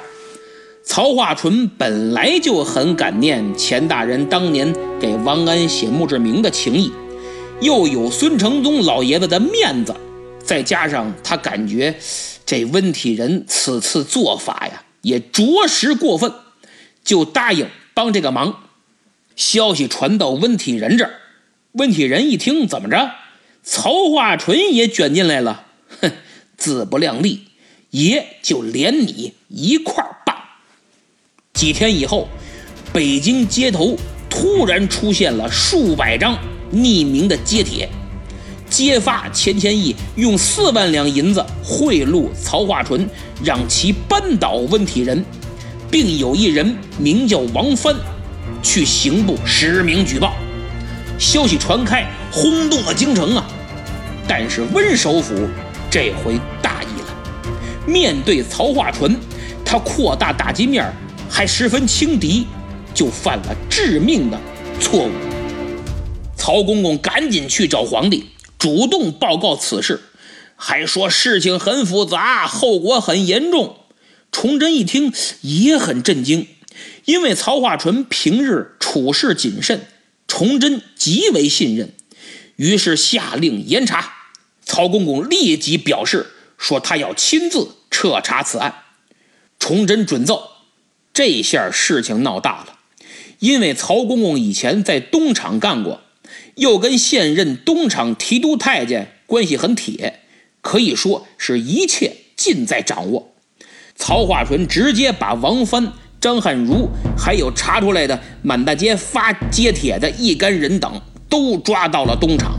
[0.82, 6.90] 曹化淳本来就很感念钱大人当年给王安写墓志铭的情谊，
[7.60, 9.94] 又有孙承宗老爷子的面子。
[10.42, 11.94] 再加上他感觉
[12.44, 16.32] 这温体仁此次做法呀，也着实过分，
[17.04, 18.64] 就答应帮这个忙。
[19.36, 21.12] 消息传到温体仁这儿，
[21.72, 23.12] 温体仁一听，怎么着？
[23.62, 25.66] 曹化淳也卷进来了？
[26.00, 26.10] 哼，
[26.56, 27.42] 自不量力，
[27.90, 30.16] 爷就连你一块儿。
[31.54, 32.28] 几天以后，
[32.92, 33.96] 北京街头
[34.28, 36.36] 突然出现了数百张
[36.72, 37.88] 匿名的揭帖。
[38.70, 43.06] 揭发钱谦益用四万两银子贿赂曹化淳，
[43.42, 45.24] 让其扳倒温体仁，
[45.90, 47.96] 并有一人名叫王帆，
[48.62, 50.34] 去刑部实名举报。
[51.18, 53.46] 消息传开，轰动了京城啊！
[54.26, 55.34] 但是温首府
[55.90, 57.52] 这回大意了，
[57.84, 59.16] 面对曹化淳，
[59.64, 60.90] 他扩大打击面
[61.30, 62.46] 还十分轻敌，
[62.92, 64.38] 就犯了致命的
[64.80, 65.10] 错误。
[66.36, 68.26] 曹公公赶紧去找皇帝。
[68.58, 70.02] 主动报告此事，
[70.54, 73.76] 还说事情很复杂，后果很严重。
[74.30, 76.46] 崇祯一听也很震惊，
[77.06, 79.86] 因为曹化淳平日处事谨慎，
[80.28, 81.94] 崇祯极为信任，
[82.56, 84.12] 于是下令严查。
[84.62, 86.26] 曹公公立即表示
[86.58, 88.74] 说，他要亲自彻查此案。
[89.58, 90.50] 崇祯准奏，
[91.22, 92.78] 这下事情闹大了，
[93.40, 96.00] 因为曹公公以前在东厂干过。
[96.54, 100.20] 又跟现任东厂提督太监关系很铁，
[100.62, 103.35] 可以说是一切尽在掌握。
[103.94, 112.59] 曹化淳直接把王帆、张汉儒，还有查出来的满大街发街帖的一干人等，都抓到了东厂。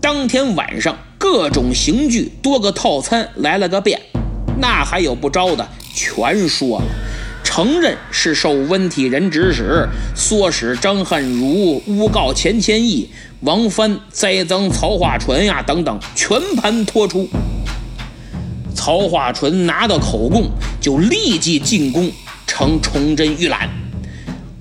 [0.00, 4.00] 当天晚上，各种刑具多个套餐来了个遍，
[4.60, 6.84] 那还有不招的，全说了。
[7.54, 9.86] 承认是受温体仁指使，
[10.16, 13.06] 唆使张汉儒诬告钱谦益、
[13.40, 17.28] 王帆栽赃曹化淳呀等等，全盘托出。
[18.74, 22.10] 曹化淳拿到口供，就立即进宫
[22.46, 23.68] 呈崇祯预览。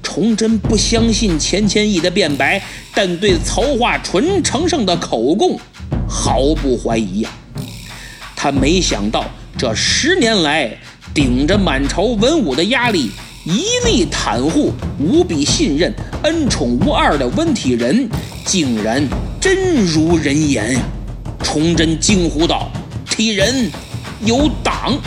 [0.04, 2.62] 崇祯不相信钱谦益的辩白，
[2.94, 5.58] 但对曹化淳呈上的口供
[6.10, 7.30] 毫不怀疑呀。
[8.36, 9.24] 他没想到
[9.58, 10.78] 这十年来。
[11.14, 13.12] 顶着满朝文武的压力，
[13.44, 15.94] 一力袒护、无比信任、
[16.24, 18.10] 恩宠无二的温体仁，
[18.46, 19.06] 竟然
[19.40, 20.82] 真如人言呀！
[21.44, 22.72] 崇祯惊呼道
[23.12, 23.70] ：“体仁
[24.24, 24.98] 有党，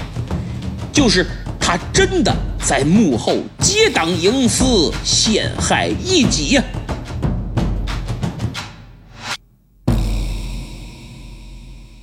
[0.93, 1.27] 就是
[1.59, 6.63] 他真的在幕后结党营私，陷害异己呀！”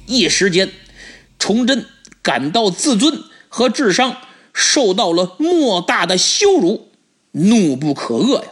[0.07, 0.71] 一时间，
[1.37, 1.85] 崇祯
[2.23, 3.13] 感到自尊。
[3.53, 4.15] 和智商
[4.53, 6.89] 受到了莫大的羞辱，
[7.31, 8.49] 怒不可遏呀！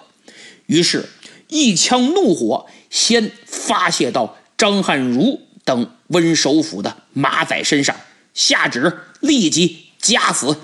[0.66, 1.08] 于是，
[1.48, 7.96] 一腔怒火先发泄到张汉儒等温首府的马仔身上，
[8.34, 10.58] 下旨立即夹死。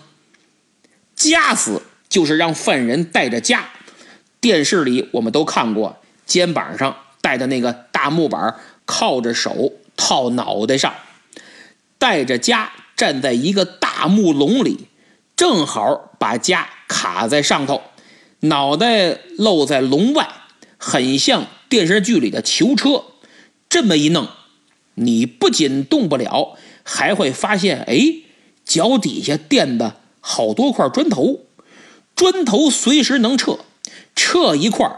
[1.15, 3.61] 夹死就是让犯人带着枷。
[4.41, 10.93] 电视里我们都看过，肩膀上带的那个大木板，靠着手套脑袋上，
[11.97, 12.67] 带着枷。
[12.95, 14.87] 站在一个大木笼里，
[15.35, 17.81] 正好把家卡在上头，
[18.41, 20.27] 脑袋露在笼外，
[20.77, 23.03] 很像电视剧里的囚车。
[23.67, 24.27] 这么一弄，
[24.93, 27.97] 你不仅动不了，还会发现，哎，
[28.63, 31.41] 脚底下垫的好多块砖头，
[32.15, 33.59] 砖头随时能撤，
[34.15, 34.89] 撤一块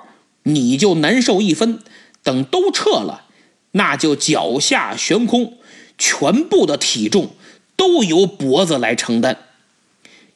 [0.43, 1.79] 你就难受一分。
[2.23, 3.23] 等都撤了，
[3.71, 5.57] 那就脚下悬空，
[5.97, 7.31] 全部的体重。
[7.77, 9.37] 都由脖子来承担。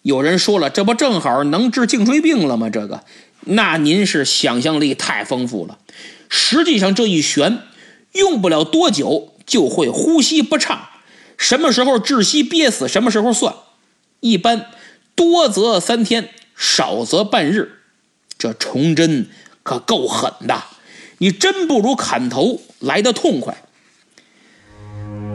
[0.04, 2.69] 有人说了，这不正好能治颈椎病了吗？
[2.69, 3.04] 这个，
[3.41, 5.77] 那您是想象力太丰富了。
[6.30, 7.60] 实际上这一悬，
[8.13, 10.88] 用不了多久就会呼吸不畅，
[11.38, 13.54] 什么时候窒息憋死，什么时候算。
[14.21, 14.67] 一般
[15.13, 17.80] 多则三天，少则半日。
[18.38, 19.30] 这崇祯
[19.62, 20.63] 可够狠的，
[21.19, 23.63] 你真不如砍头来的痛快。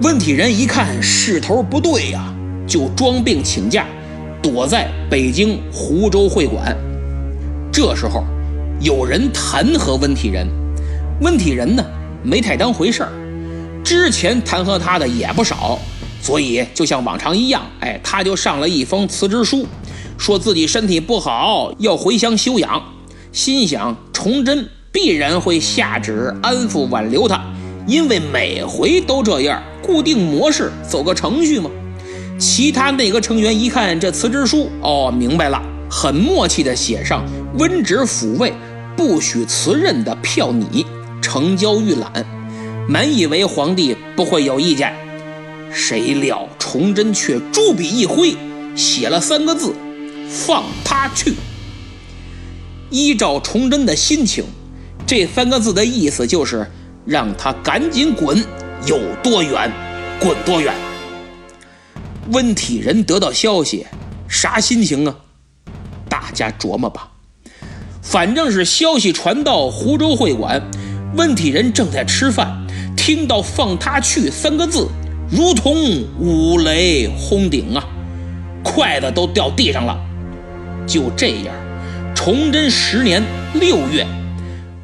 [0.03, 2.31] 温体仁一看势头不对呀，
[2.67, 3.87] 就装病请假，
[4.43, 6.77] 躲在北京湖州会馆。
[7.73, 8.23] 这时候，
[8.79, 10.47] 有人弹劾温体仁，
[11.23, 11.83] 温体仁呢，
[12.23, 13.13] 没太当回事儿。
[13.83, 15.79] 之前弹劾他的也不少，
[16.21, 19.67] 所以就像往常一样，哎，他就上了一封辞职书，
[20.19, 22.83] 说自己身体不好，要回乡休养。
[23.33, 27.43] 心想崇祯必然会下旨安抚挽留他，
[27.87, 31.71] 因为每回都这样，固定模式，走个程序嘛。
[32.39, 37.25] 其他内阁成员一看这辞职书，哦，明白了，很默契地写上
[37.59, 38.53] 温旨抚慰，
[38.97, 40.85] 不许辞任的票拟，
[41.23, 42.27] 呈交预览。
[42.89, 44.93] 满以为皇帝不会有意见，
[45.73, 48.37] 谁料崇祯却朱笔一挥，
[48.75, 49.73] 写了三个字：
[50.29, 51.35] 放他去。
[52.91, 54.45] 依照崇祯的心情，
[55.07, 56.71] 这三个字的意思就是
[57.07, 58.37] 让他赶紧滚，
[58.87, 59.71] 有多远
[60.21, 60.75] 滚多远。
[62.33, 63.87] 温体仁得到消息，
[64.29, 65.15] 啥心情啊？
[66.09, 67.09] 大家琢磨吧。
[68.03, 70.61] 反正是消息传到湖州会馆，
[71.17, 72.67] 温体仁正在吃饭，
[72.97, 74.89] 听到“放他去”三个字，
[75.31, 77.85] 如同五雷轰顶啊，
[78.65, 79.97] 筷子都掉地上了。
[80.87, 81.55] 就这样，
[82.15, 83.23] 崇祯十年
[83.55, 84.07] 六月，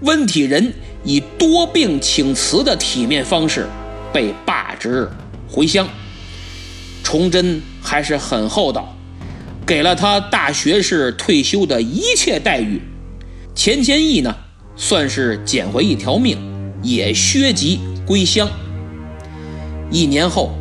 [0.03, 0.73] 温体仁
[1.05, 3.67] 以多病请辞的体面方式
[4.13, 5.09] 被罢职
[5.49, 5.89] 回乡。
[7.03, 8.97] 崇祯还是很厚道，
[9.67, 12.81] 给了他大学士退休的一切待遇。
[13.55, 14.35] 钱谦益呢，
[14.77, 16.39] 算是捡回一条命，
[16.83, 18.49] 也削籍归乡。
[19.91, 20.53] 一年后，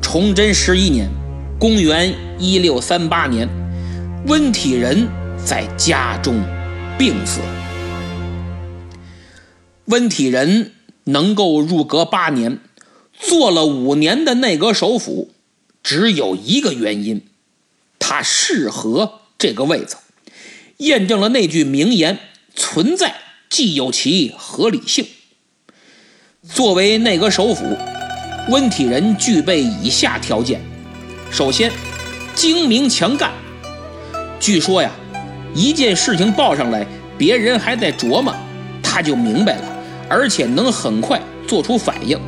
[0.00, 1.08] 崇祯十一年，
[1.58, 3.48] 公元一六三八年，
[4.26, 5.08] 温体仁
[5.44, 6.40] 在家中
[6.96, 7.40] 病死。
[9.86, 10.72] 温体仁
[11.04, 12.58] 能够入阁八年，
[13.18, 15.30] 做了五年的内阁首辅。
[15.82, 17.24] 只有一个原因，
[18.00, 19.96] 他适合这个位子，
[20.78, 22.18] 验证了那句名言
[22.56, 23.14] ：“存在
[23.48, 25.06] 即有其合理性。”
[26.52, 27.64] 作为内阁首辅，
[28.48, 30.60] 温体仁具备以下条件：
[31.30, 31.70] 首先，
[32.34, 33.32] 精明强干。
[34.40, 34.90] 据说呀，
[35.54, 36.84] 一件事情报上来，
[37.16, 38.34] 别人还在琢磨，
[38.82, 39.75] 他就明白了，
[40.08, 42.18] 而且能很快做出反应。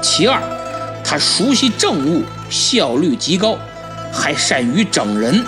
[0.00, 0.42] 其二。
[1.08, 3.56] 他熟悉政务，效率极高，
[4.12, 5.46] 还善于整人，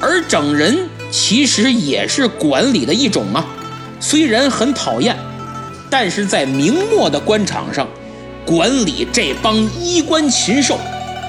[0.00, 3.44] 而整人其实也是管理的一种啊。
[3.98, 5.16] 虽然很讨厌，
[5.90, 7.88] 但是在明末的官场上，
[8.46, 10.78] 管理这帮衣冠禽兽，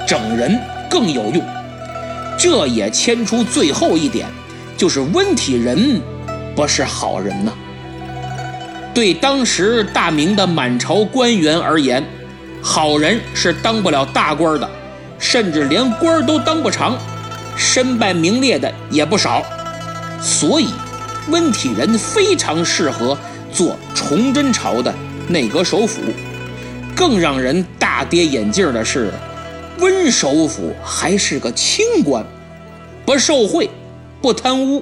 [0.07, 0.55] 整人
[0.87, 1.43] 更有用。
[2.37, 4.27] 这也牵出最后一点，
[4.77, 5.99] 就是温体仁
[6.55, 7.51] 不是好人呐。
[8.95, 12.01] 对当时大明的满朝官员而言。
[12.63, 14.67] 好人是当不了大官的，
[15.19, 16.97] 甚至连官都当不长，
[17.55, 19.43] 身败名裂的也不少。
[20.19, 20.69] 所以，
[21.29, 23.15] 温体仁非常适合
[23.53, 24.91] 做崇祯朝的
[25.27, 26.01] 内阁首辅。
[26.95, 29.11] 更让人大跌眼镜的是，
[29.79, 32.25] 温首辅还是个清官，
[33.05, 33.69] 不受贿，
[34.21, 34.81] 不贪污。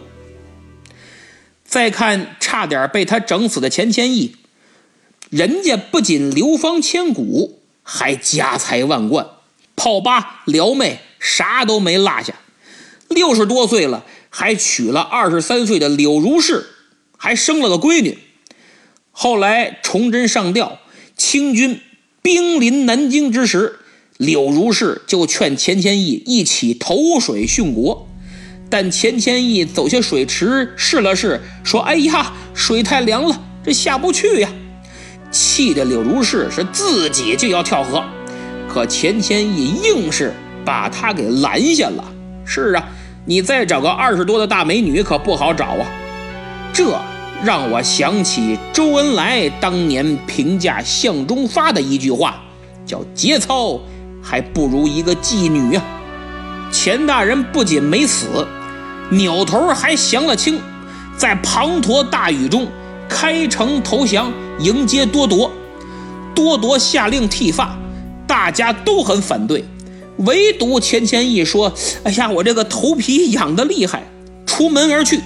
[1.74, 4.36] 再看差点被他整死的钱谦益，
[5.32, 7.62] 人家不仅流芳千古。
[7.82, 9.28] 还家财万贯，
[9.76, 12.36] 泡吧、撩妹啥都没落下。
[13.10, 16.68] 六十多岁了，还娶了二十三岁的柳如是，
[17.18, 18.20] 还生了个闺女。
[19.12, 20.78] 后来崇祯上吊，
[21.18, 21.82] 清军
[22.22, 23.80] 兵临南京之时，
[24.18, 28.08] 柳如是就劝钱谦益一起投水殉国。
[28.74, 34.50] 但钱谦益走下水池试了试，说：“哎呀，水太凉了，这下不去呀。”
[35.30, 38.04] 气的柳如是是自己就要跳河，
[38.68, 40.34] 可钱谦益硬是
[40.66, 42.04] 把他给拦下了。
[42.46, 42.84] 是啊，
[43.26, 45.86] 你再找个二十多的大美女可不好找啊。
[46.74, 47.00] 这
[47.44, 52.42] 让我想起周恩来当年评价向忠发的一句话，
[52.88, 53.80] 叫节操
[54.20, 55.84] 还不如一个妓女啊。
[56.72, 58.48] 钱大人不仅没死，
[59.12, 60.60] 扭头还降了清，
[61.18, 62.68] 在滂沱大雨中
[63.08, 64.32] 开城投降。
[64.60, 65.50] 迎接多铎，
[66.36, 67.76] 多铎下令剃发，
[68.28, 69.66] 大家都很反对，
[70.18, 71.74] 唯独钱谦益说
[72.06, 74.04] ：“哎呀，我这个头皮痒得厉害。”
[74.46, 75.20] 出门而去，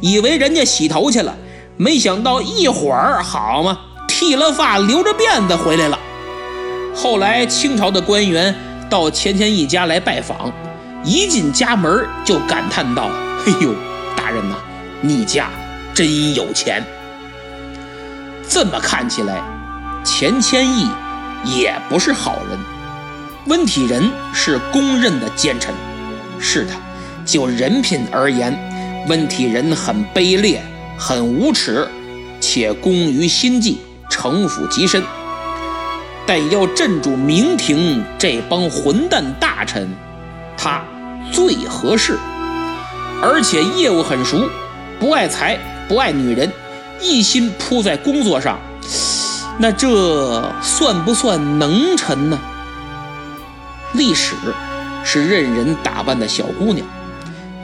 [0.00, 1.36] 以为人家洗头去了，
[1.76, 3.78] 没想到一会儿好嘛，
[4.08, 5.98] 剃了发，留着辫子回来了。
[6.96, 8.54] 后来清朝的官员
[8.88, 10.50] 到钱谦益家来拜访，
[11.02, 13.10] 一进家门就感叹道
[13.46, 13.74] ：“哎呦，
[14.16, 14.56] 大人呐，
[15.00, 15.48] 你家
[15.94, 16.84] 真有钱。”
[18.48, 19.42] 这么看起来，
[20.04, 20.90] 钱谦益
[21.44, 22.58] 也不是好人。
[23.46, 25.74] 温体仁是公认的奸臣。
[26.38, 26.72] 是的，
[27.24, 28.54] 就人品而言，
[29.08, 30.62] 温体仁很卑劣，
[30.98, 31.88] 很无耻。
[32.40, 33.78] 且功于心计，
[34.10, 35.02] 城府极深。
[36.26, 39.88] 但要镇住明廷这帮混蛋大臣，
[40.56, 40.82] 他
[41.32, 42.18] 最合适，
[43.22, 44.48] 而且业务很熟，
[44.98, 45.58] 不爱财，
[45.88, 46.50] 不爱女人，
[47.00, 48.58] 一心扑在工作上。
[49.58, 52.38] 那这算不算能臣呢？
[53.92, 54.34] 历史
[55.04, 56.86] 是任人打扮的小姑娘，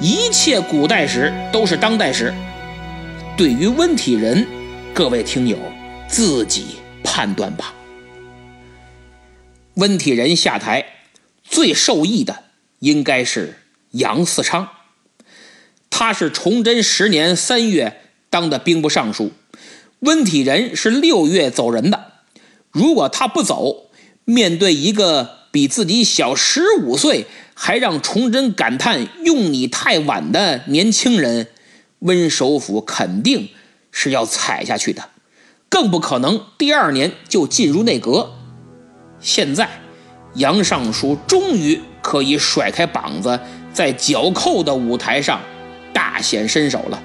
[0.01, 2.35] 一切古代史都是当代史。
[3.37, 4.47] 对于温体仁，
[4.93, 5.57] 各位听友
[6.09, 7.73] 自己判断吧。
[9.75, 10.85] 温体仁下台
[11.45, 12.45] 最受益的
[12.87, 13.57] 应该是
[13.91, 14.69] 杨嗣昌，
[15.91, 19.33] 他是崇祯十年三月当的兵部尚书，
[19.99, 22.13] 温体仁是六月走人的。
[22.71, 23.91] 如果他不走，
[24.25, 31.49] 面对一个比自己小十五岁还让崇祯感叹用你太晚的年轻人，
[31.99, 33.49] 温首府肯定
[33.91, 35.09] 是要踩下去的，
[35.69, 38.35] 更不可能第二年就进入内阁。
[39.19, 39.81] 现在，
[40.35, 43.41] 杨尚书终于可以甩开膀子，
[43.73, 45.41] 在剿寇的舞台上
[45.93, 47.03] 大显身手了。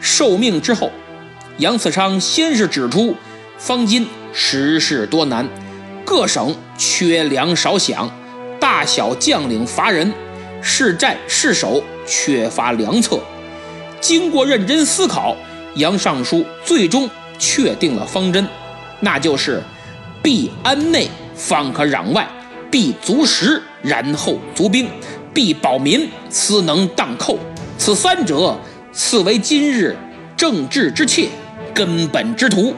[0.00, 0.90] 受命之后，
[1.58, 3.14] 杨嗣昌先是指出，
[3.58, 5.46] 方今时事多难，
[6.06, 8.08] 各省缺粮少饷，
[8.58, 10.10] 大小将领乏人，
[10.62, 13.20] 是战是守缺乏良策。
[14.00, 15.36] 经过认真思考，
[15.74, 18.48] 杨尚书最终确定了方针，
[19.00, 19.62] 那就是
[20.22, 22.24] 必安内，方可攘外；
[22.72, 24.86] 必足食，然后足兵；
[25.32, 27.38] 必保民，此能荡寇。
[27.78, 28.58] 此三者，
[28.92, 29.96] 此为今日
[30.36, 31.28] 政治之切，
[31.72, 32.74] 根本之图。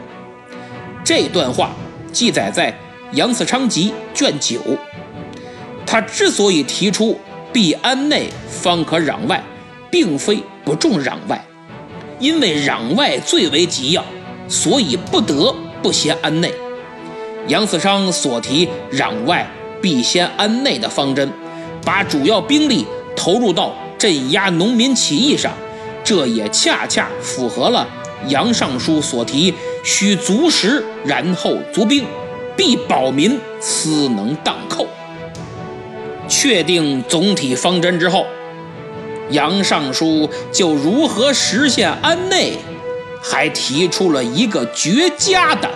[1.02, 1.70] 这段话
[2.12, 2.70] 记载在
[3.12, 4.60] 《杨嗣昌集》卷九。
[5.86, 7.18] 他之所以提出
[7.52, 9.42] 必安内，方可攘外，
[9.90, 10.42] 并非。
[10.64, 11.44] 不重攘外，
[12.18, 14.02] 因为攘外最为急要，
[14.48, 16.50] 所以不得不先安内。
[17.48, 19.46] 杨嗣昌所提攘外
[19.84, 21.30] 必先安内的方针，
[21.84, 25.52] 把主要兵力投入到镇压农民起义上，
[26.02, 27.86] 这也恰恰符合了
[28.28, 29.52] 杨尚书所提
[29.84, 32.06] 需足食，然后足兵，
[32.56, 34.86] 必保民，斯能荡寇。
[36.28, 38.24] 确定总体方针之后。
[39.28, 42.54] 杨尚书就如何实现安内，
[43.22, 45.68] 还提出了一个绝佳的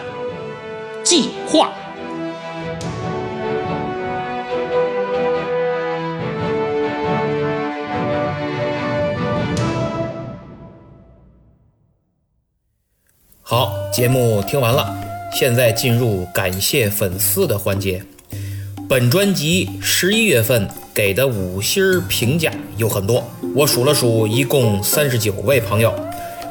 [1.04, 1.70] 计划。
[13.50, 14.94] 好，节目听完了，
[15.32, 18.04] 现在进入感谢粉丝的环节。
[18.86, 25.94] 本专辑十一月份给的五星评价有很多，我数了数，一共三十九位朋友，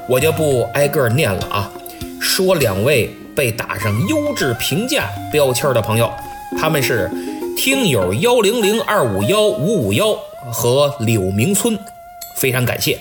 [0.10, 1.72] 我就不挨个念了啊。
[2.20, 6.12] 说两位被打上优质评价标签的朋友，
[6.60, 7.12] 他们是
[7.56, 10.18] 听友幺零零二五幺五五幺
[10.52, 11.78] 和柳明村，
[12.38, 12.98] 非常感谢。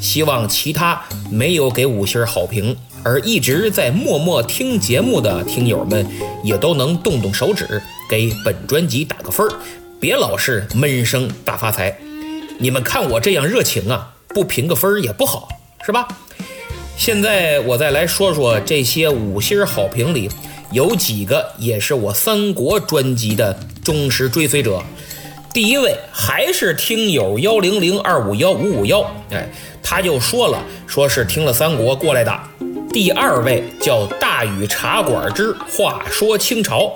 [0.00, 6.06] 希望其他没有给五星好评而一直在默默听节目的听友们，
[6.42, 7.82] 也都能动动手指。
[8.08, 9.52] 给本专辑打个分儿，
[9.98, 11.98] 别老是闷声大发财。
[12.58, 15.48] 你们看我这样热情啊，不评个分儿也不好，
[15.84, 16.06] 是吧？
[16.96, 20.30] 现在我再来说说这些五星好评里，
[20.70, 24.80] 有几个也是我三国专辑的忠实追随者。
[25.52, 29.48] 第一位还是听友幺零零二五幺五五幺，哎，
[29.82, 32.40] 他就说了，说是听了三国过来的。
[32.96, 36.90] 第二位叫大禹茶馆之话说清朝。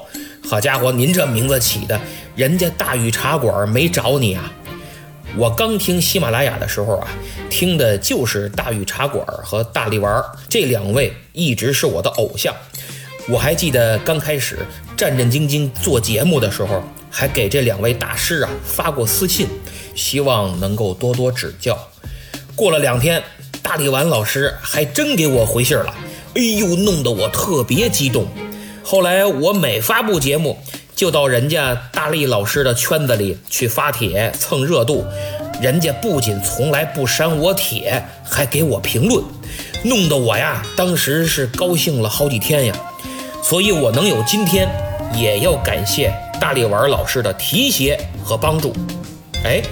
[0.49, 2.01] 好家伙，您这名字起的，
[2.35, 4.51] 人家大禹茶馆没找你啊！
[5.37, 7.09] 我刚听喜马拉雅的时候啊，
[7.51, 12.57] 听的就是大禹茶馆和大力丸这两位，一直是我的偶像。
[13.29, 14.61] 我还记得刚开始
[14.97, 19.47] 战战兢兢做节目的时候，还给这两位大师啊发过私信，
[19.95, 21.79] 希望能够多多指教。
[22.57, 23.23] 过了两天，
[23.63, 25.95] 大力丸老师还真给我回信了，
[26.35, 28.27] 哎呦，弄得我特别激动。
[28.83, 30.59] 后来我每发布节目，
[30.97, 35.05] 就到人家大力老师的圈子里去发帖蹭热度，
[35.61, 39.23] 人家不仅从来不删我帖，还给我评论，
[39.85, 42.75] 弄得我呀当时是高兴了好几天呀。
[43.43, 44.69] 所以我能有今天，
[45.15, 48.75] 也要感谢大力丸老师的提携和帮助。
[49.45, 49.63] 哎，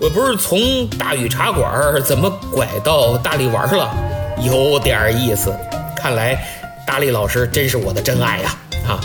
[0.00, 3.92] 我不是从大禹茶馆怎么拐到大力丸了？
[4.40, 5.52] 有点意思，
[5.96, 6.38] 看来。
[6.86, 8.56] 大力老师真是我的真爱呀！
[8.88, 9.00] 啊，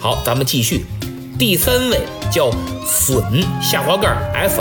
[0.00, 0.84] 好，咱们继续。
[1.38, 2.00] 第三位
[2.32, 2.50] 叫
[2.84, 3.22] 笋
[3.62, 4.60] 下滑盖 ff，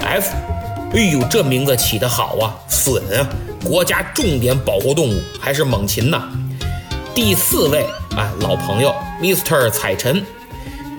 [0.94, 2.54] 哎呦，这名字起得好啊！
[2.70, 3.02] 笋，
[3.66, 6.30] 国家重点保护动物，还是猛禽呐。
[7.16, 9.72] 第四位啊，老朋友 Mr.
[9.72, 10.24] 彩晨，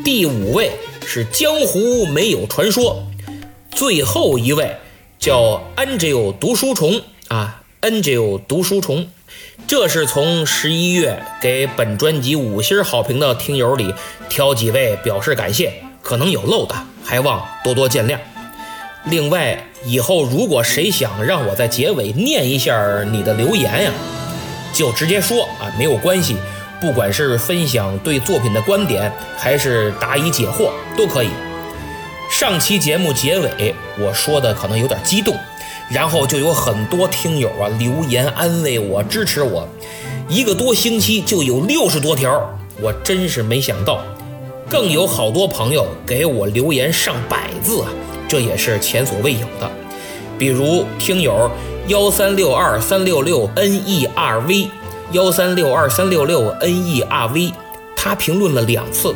[0.03, 0.73] 第五位
[1.07, 3.01] 是江湖没有传说，
[3.71, 4.77] 最后一位
[5.19, 9.09] 叫 Angel 读书虫啊，Angel 读书虫，
[9.67, 13.95] 这是从十一月给本专辑五星好评的听友里
[14.29, 18.19] 挑几位表示感谢，可能有漏的，还望多多见谅。
[19.05, 23.93] 另外，以后如果谁想让我在结尾念一下你的留言呀，
[24.73, 26.37] 就直接说啊，没有关系。
[26.81, 31.29] 不管是分享对作品的观点，还是答疑解惑，都可以。
[32.31, 35.35] 上期节目结尾我说的可能有点激动，
[35.91, 39.67] 然后就有很多听友啊留言安慰我、支持我，
[40.29, 42.31] 一个多星期就有六十多条，
[42.81, 44.03] 我真是没想到。
[44.69, 47.89] 更有好多朋友给我留言上百字啊！
[48.29, 49.71] 这也是前所未有的，
[50.39, 51.51] 比如听友
[51.87, 54.69] 幺三六二三六六 n e r v
[55.13, 57.51] 幺三六二三六六 n e r v，
[57.97, 59.15] 他评论了两次，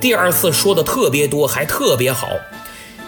[0.00, 2.28] 第二次说的特别多，还特别好。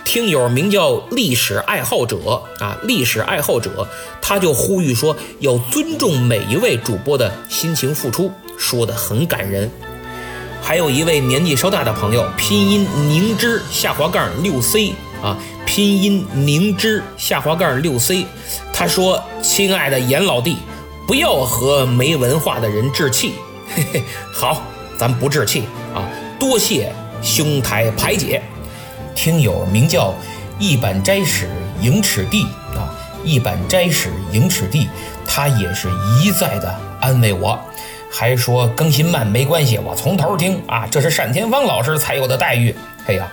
[0.05, 3.89] 听友名叫历史爱好者啊，历史爱好者，
[4.21, 9.71] 他就呼吁说要尊重每一位主播的辛勤付出，说的很感人。
[10.61, 14.93] 还有一位年纪稍大的朋友，拼音凝之下滑杠六 c。
[15.23, 18.27] 啊，拼音凝之下滑杠六 c，
[18.73, 20.57] 他说：“亲爱的严老弟，
[21.07, 23.35] 不要和没文化的人置气。”
[23.73, 24.61] 嘿嘿，好，
[24.99, 25.63] 咱不置气
[25.95, 26.11] 啊！
[26.43, 28.43] 多谢兄台排解。
[29.15, 30.13] 听友名叫
[30.59, 31.49] 一板斋史
[31.81, 32.43] 迎尺地
[32.75, 32.91] 啊，
[33.23, 34.89] 一板斋史迎尺地，
[35.25, 35.89] 他也是
[36.21, 37.57] 一再的安慰我，
[38.11, 42.75] 还说更新慢没关系，我从头听啊，这是单田芳老师才有的待遇。
[43.07, 43.31] 哎呀。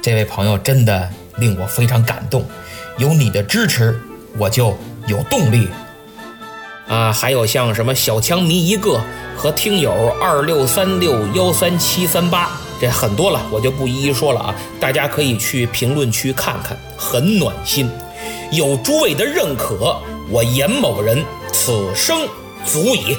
[0.00, 2.44] 这位朋友真的令我非常感动，
[2.96, 4.00] 有你的支持，
[4.38, 4.78] 我就
[5.08, 5.66] 有动力
[6.88, 7.12] 啊！
[7.12, 9.00] 还有像什么小枪迷一个
[9.36, 14.54] 和听友二六三六幺三七三八，这很多了，我就不一一说了啊！
[14.80, 17.90] 大家可以去评论区看看，很暖心。
[18.52, 19.96] 有诸位的认可，
[20.30, 22.28] 我严某人此生
[22.64, 23.16] 足矣。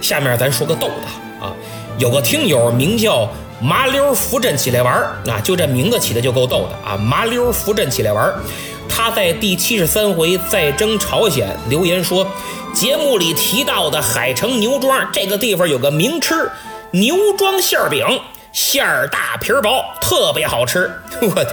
[0.00, 1.52] 下面咱说个逗的啊，
[1.98, 3.28] 有个听友名叫。
[3.64, 6.96] 麻溜扶朕起来玩儿啊，就这名字起的就够逗的啊！
[6.96, 8.34] 麻溜扶朕起来玩，
[8.88, 12.26] 他在第七十三回再征朝鲜留言说，
[12.72, 16.50] 节目里提到的海城牛庄这个地方有个名吃
[16.90, 18.04] 牛庄馅饼，
[18.52, 20.90] 馅儿大皮儿薄，特别好吃。
[21.20, 21.46] 我，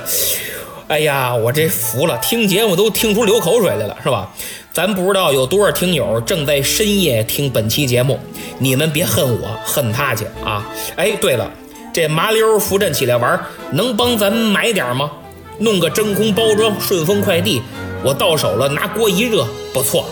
[0.88, 4.32] 哎呀，我这服了，听节目都听出流口水来了，是吧？
[4.72, 8.20] 咱不知道有多少听友正在深夜听本期节目，
[8.57, 10.67] 你们别恨我，恨他去啊！
[10.95, 11.51] 哎，对了。
[11.91, 13.39] 这麻溜扶正起来玩，
[13.72, 15.11] 能帮咱买点吗？
[15.57, 17.61] 弄个真空包装，顺丰快递，
[18.02, 20.06] 我到手了，拿锅一热，不错。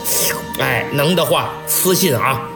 [0.59, 2.49] 哎，能的话私信啊。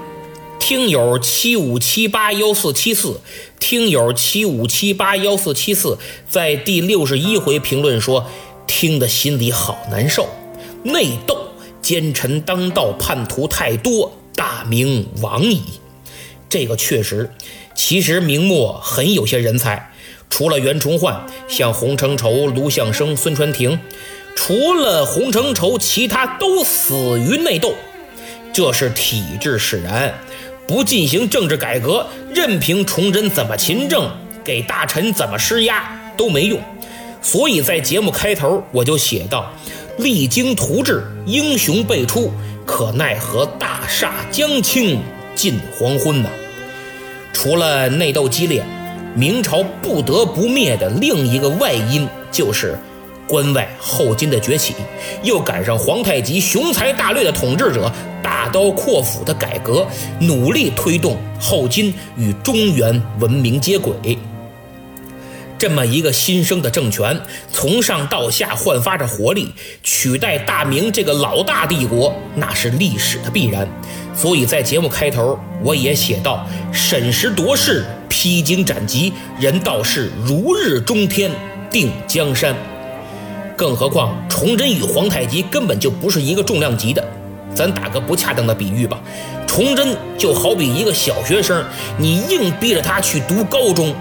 [0.59, 3.19] 听友七五七八幺四七四，
[3.59, 5.97] 听友七五七八幺四七四，
[6.29, 8.27] 在第六十一回评论说，
[8.67, 10.27] 听得心里好难受。
[10.83, 11.37] 内斗
[11.81, 15.61] 奸臣当道，叛徒太多，大明亡矣。
[16.49, 17.31] 这个确实。
[17.73, 19.91] 其实明末很有些人才，
[20.29, 23.79] 除了袁崇焕，像洪承畴、卢象升、孙传庭，
[24.35, 27.73] 除了洪承畴，其他都死于内斗。
[28.53, 30.13] 这是体制使然，
[30.67, 34.09] 不进行政治改革，任凭崇祯怎么勤政，
[34.43, 36.59] 给大臣怎么施压都没用。
[37.21, 39.53] 所以在节目开头我就写道
[39.99, 42.31] ：“励精图治，英雄辈出，
[42.65, 44.99] 可奈何大厦将倾
[45.35, 46.29] 近黄昏呢？”
[47.31, 48.63] 除了内斗激烈，
[49.15, 52.77] 明朝不得不灭的另一个外因就是
[53.31, 54.75] 关外后金的崛起，
[55.23, 57.89] 又赶上皇太极雄才大略的统治者
[58.21, 59.87] 大刀阔斧的改革，
[60.19, 64.19] 努力推动后金与中原文明接轨。
[65.57, 67.17] 这么一个新生的政权，
[67.53, 73.65] 从上到下焕发着活力，取代大明这个老大帝国，那是历史的必然。
[74.13, 81.31] 所以在节目开头，我也写到：审时度势，披荆斩棘，人道是如日中天，
[81.69, 82.53] 定江山。
[83.61, 87.07] 更何况，崇祯与皇太极根本就不是一个重量级的。
[87.53, 88.99] 咱打个不恰当的比喻吧，
[89.45, 91.63] 崇祯就好比一个小学生，
[91.95, 93.93] 你硬逼着他去读高中。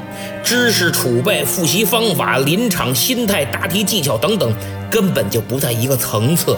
[0.42, 4.50] 知识储备、复习方法、临场心态、答题技巧等等，
[4.90, 6.56] 根本就不在一个层次。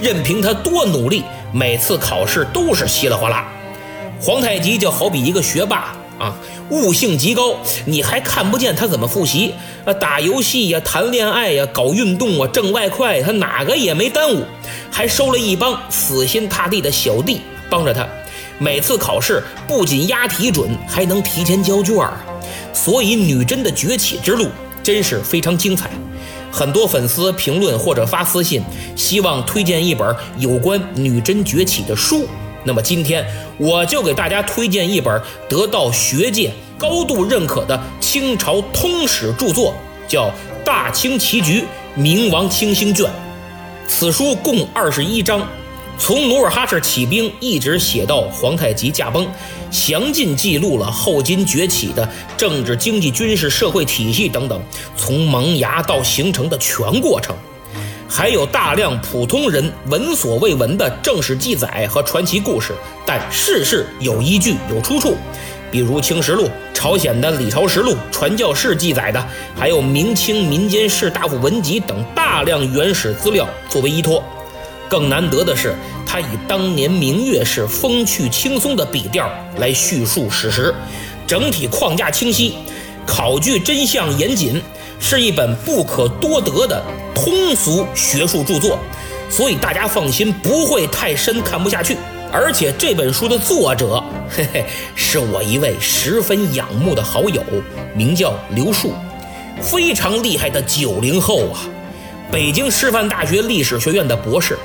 [0.00, 1.22] 任凭他多努力，
[1.52, 3.46] 每次考试都是稀里哗啦。
[4.20, 6.36] 皇太极就好比一个学霸啊，
[6.70, 9.54] 悟性极高，你还看不见他怎么复习
[9.84, 9.92] 啊？
[9.94, 14.44] 打游戏呀，谈恋爱呀，搞运动啊，挣外快，他哪个也没耽误，
[14.90, 18.06] 还收了一帮死心塌地的小弟帮着他。
[18.58, 22.14] 每次考试不仅押题准，还能提前交卷儿，
[22.72, 24.48] 所以女真的崛起之路
[24.82, 25.90] 真是非常精彩。
[26.52, 28.62] 很多粉丝评论或者发私信，
[28.94, 32.28] 希望推荐一本有关女真崛起的书。
[32.64, 33.24] 那么今天
[33.58, 39.74] 我就给大家推荐一本得到学界高度认可的清朝通史著作，
[40.08, 40.26] 叫
[40.64, 43.06] 《大清棋局明王清兴卷》。
[43.86, 45.46] 此书共二十一章。
[45.96, 49.24] 从努尔哈赤起兵一直写到皇太极驾崩，
[49.70, 54.60] 详尽记录了后金崛起的政治、经济、军事、社会体系等等，
[54.96, 57.36] 从萌芽到形成的全过程，
[58.16, 62.72] 还有大量普通人闻所未闻的正史记载和传奇故事，
[63.04, 65.16] 但事事有依据、有出处，
[65.68, 74.22] 比如《清实录》、朝鲜的《李朝实录》、传教士记载的，还有明清民间士大夫文集等大量原始资料作为依托。
[74.88, 75.74] 更难得的是，
[76.06, 80.72] 他以当年明月式风趣轻松的笔调来叙述史实，
[81.26, 82.54] 整体框架清晰，
[83.04, 84.62] 考据真相严谨，
[84.98, 86.82] 是一本不可多得的
[87.14, 88.78] 通俗学术著作。
[89.30, 91.96] 所以大家放心，不会太深看不下去。
[92.30, 94.64] 而且这本书的作者， 嘿嘿，
[94.94, 97.42] 是我一位十分仰慕的好友，
[97.94, 98.92] 名叫刘树，
[99.60, 101.60] 非常厉害的九零后啊，
[102.30, 104.58] 北京师范大学历史学院的博士。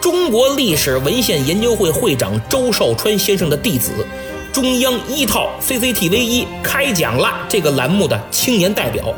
[0.00, 3.90] 中国历史文献研究会会长周绍川先生的弟子，
[4.52, 9.12] 中央一套 CCTV 一开讲啦这个栏目的青年代表，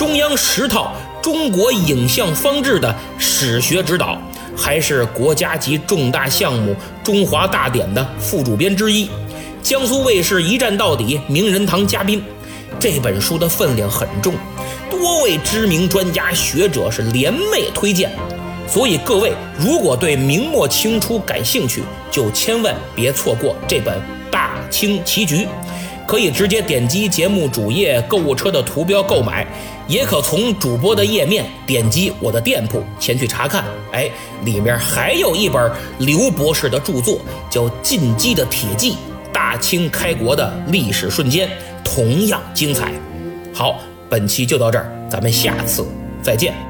[0.00, 4.18] 中央十套中国影像方志的史学指导，
[4.56, 6.72] 还是国家级重大项目
[7.04, 9.10] 《中华大典》的副主编之一，
[9.62, 12.24] 江苏卫视一站到底名人堂嘉宾。
[12.78, 14.32] 这本书的分量很重，
[14.88, 18.10] 多位知名专家学者是联袂推荐。
[18.66, 23.94] 所以各位，如果对明末清初感兴趣，就千万别错过这本
[24.30, 25.44] 《大清棋局》。
[26.10, 29.46] 可以直接点击节目主页购物车的图标购买，
[29.86, 33.64] 也可从主播的页面点击我的店铺前去查看。
[33.92, 34.10] 哎，
[34.44, 38.96] 里面还有一本刘博士的著作，叫《进击的铁骑：
[39.32, 41.46] 大清开国的历史瞬间》，
[41.84, 42.92] 同样精彩。
[43.54, 45.86] 好，本期就到这儿，咱们下次
[46.20, 46.69] 再见。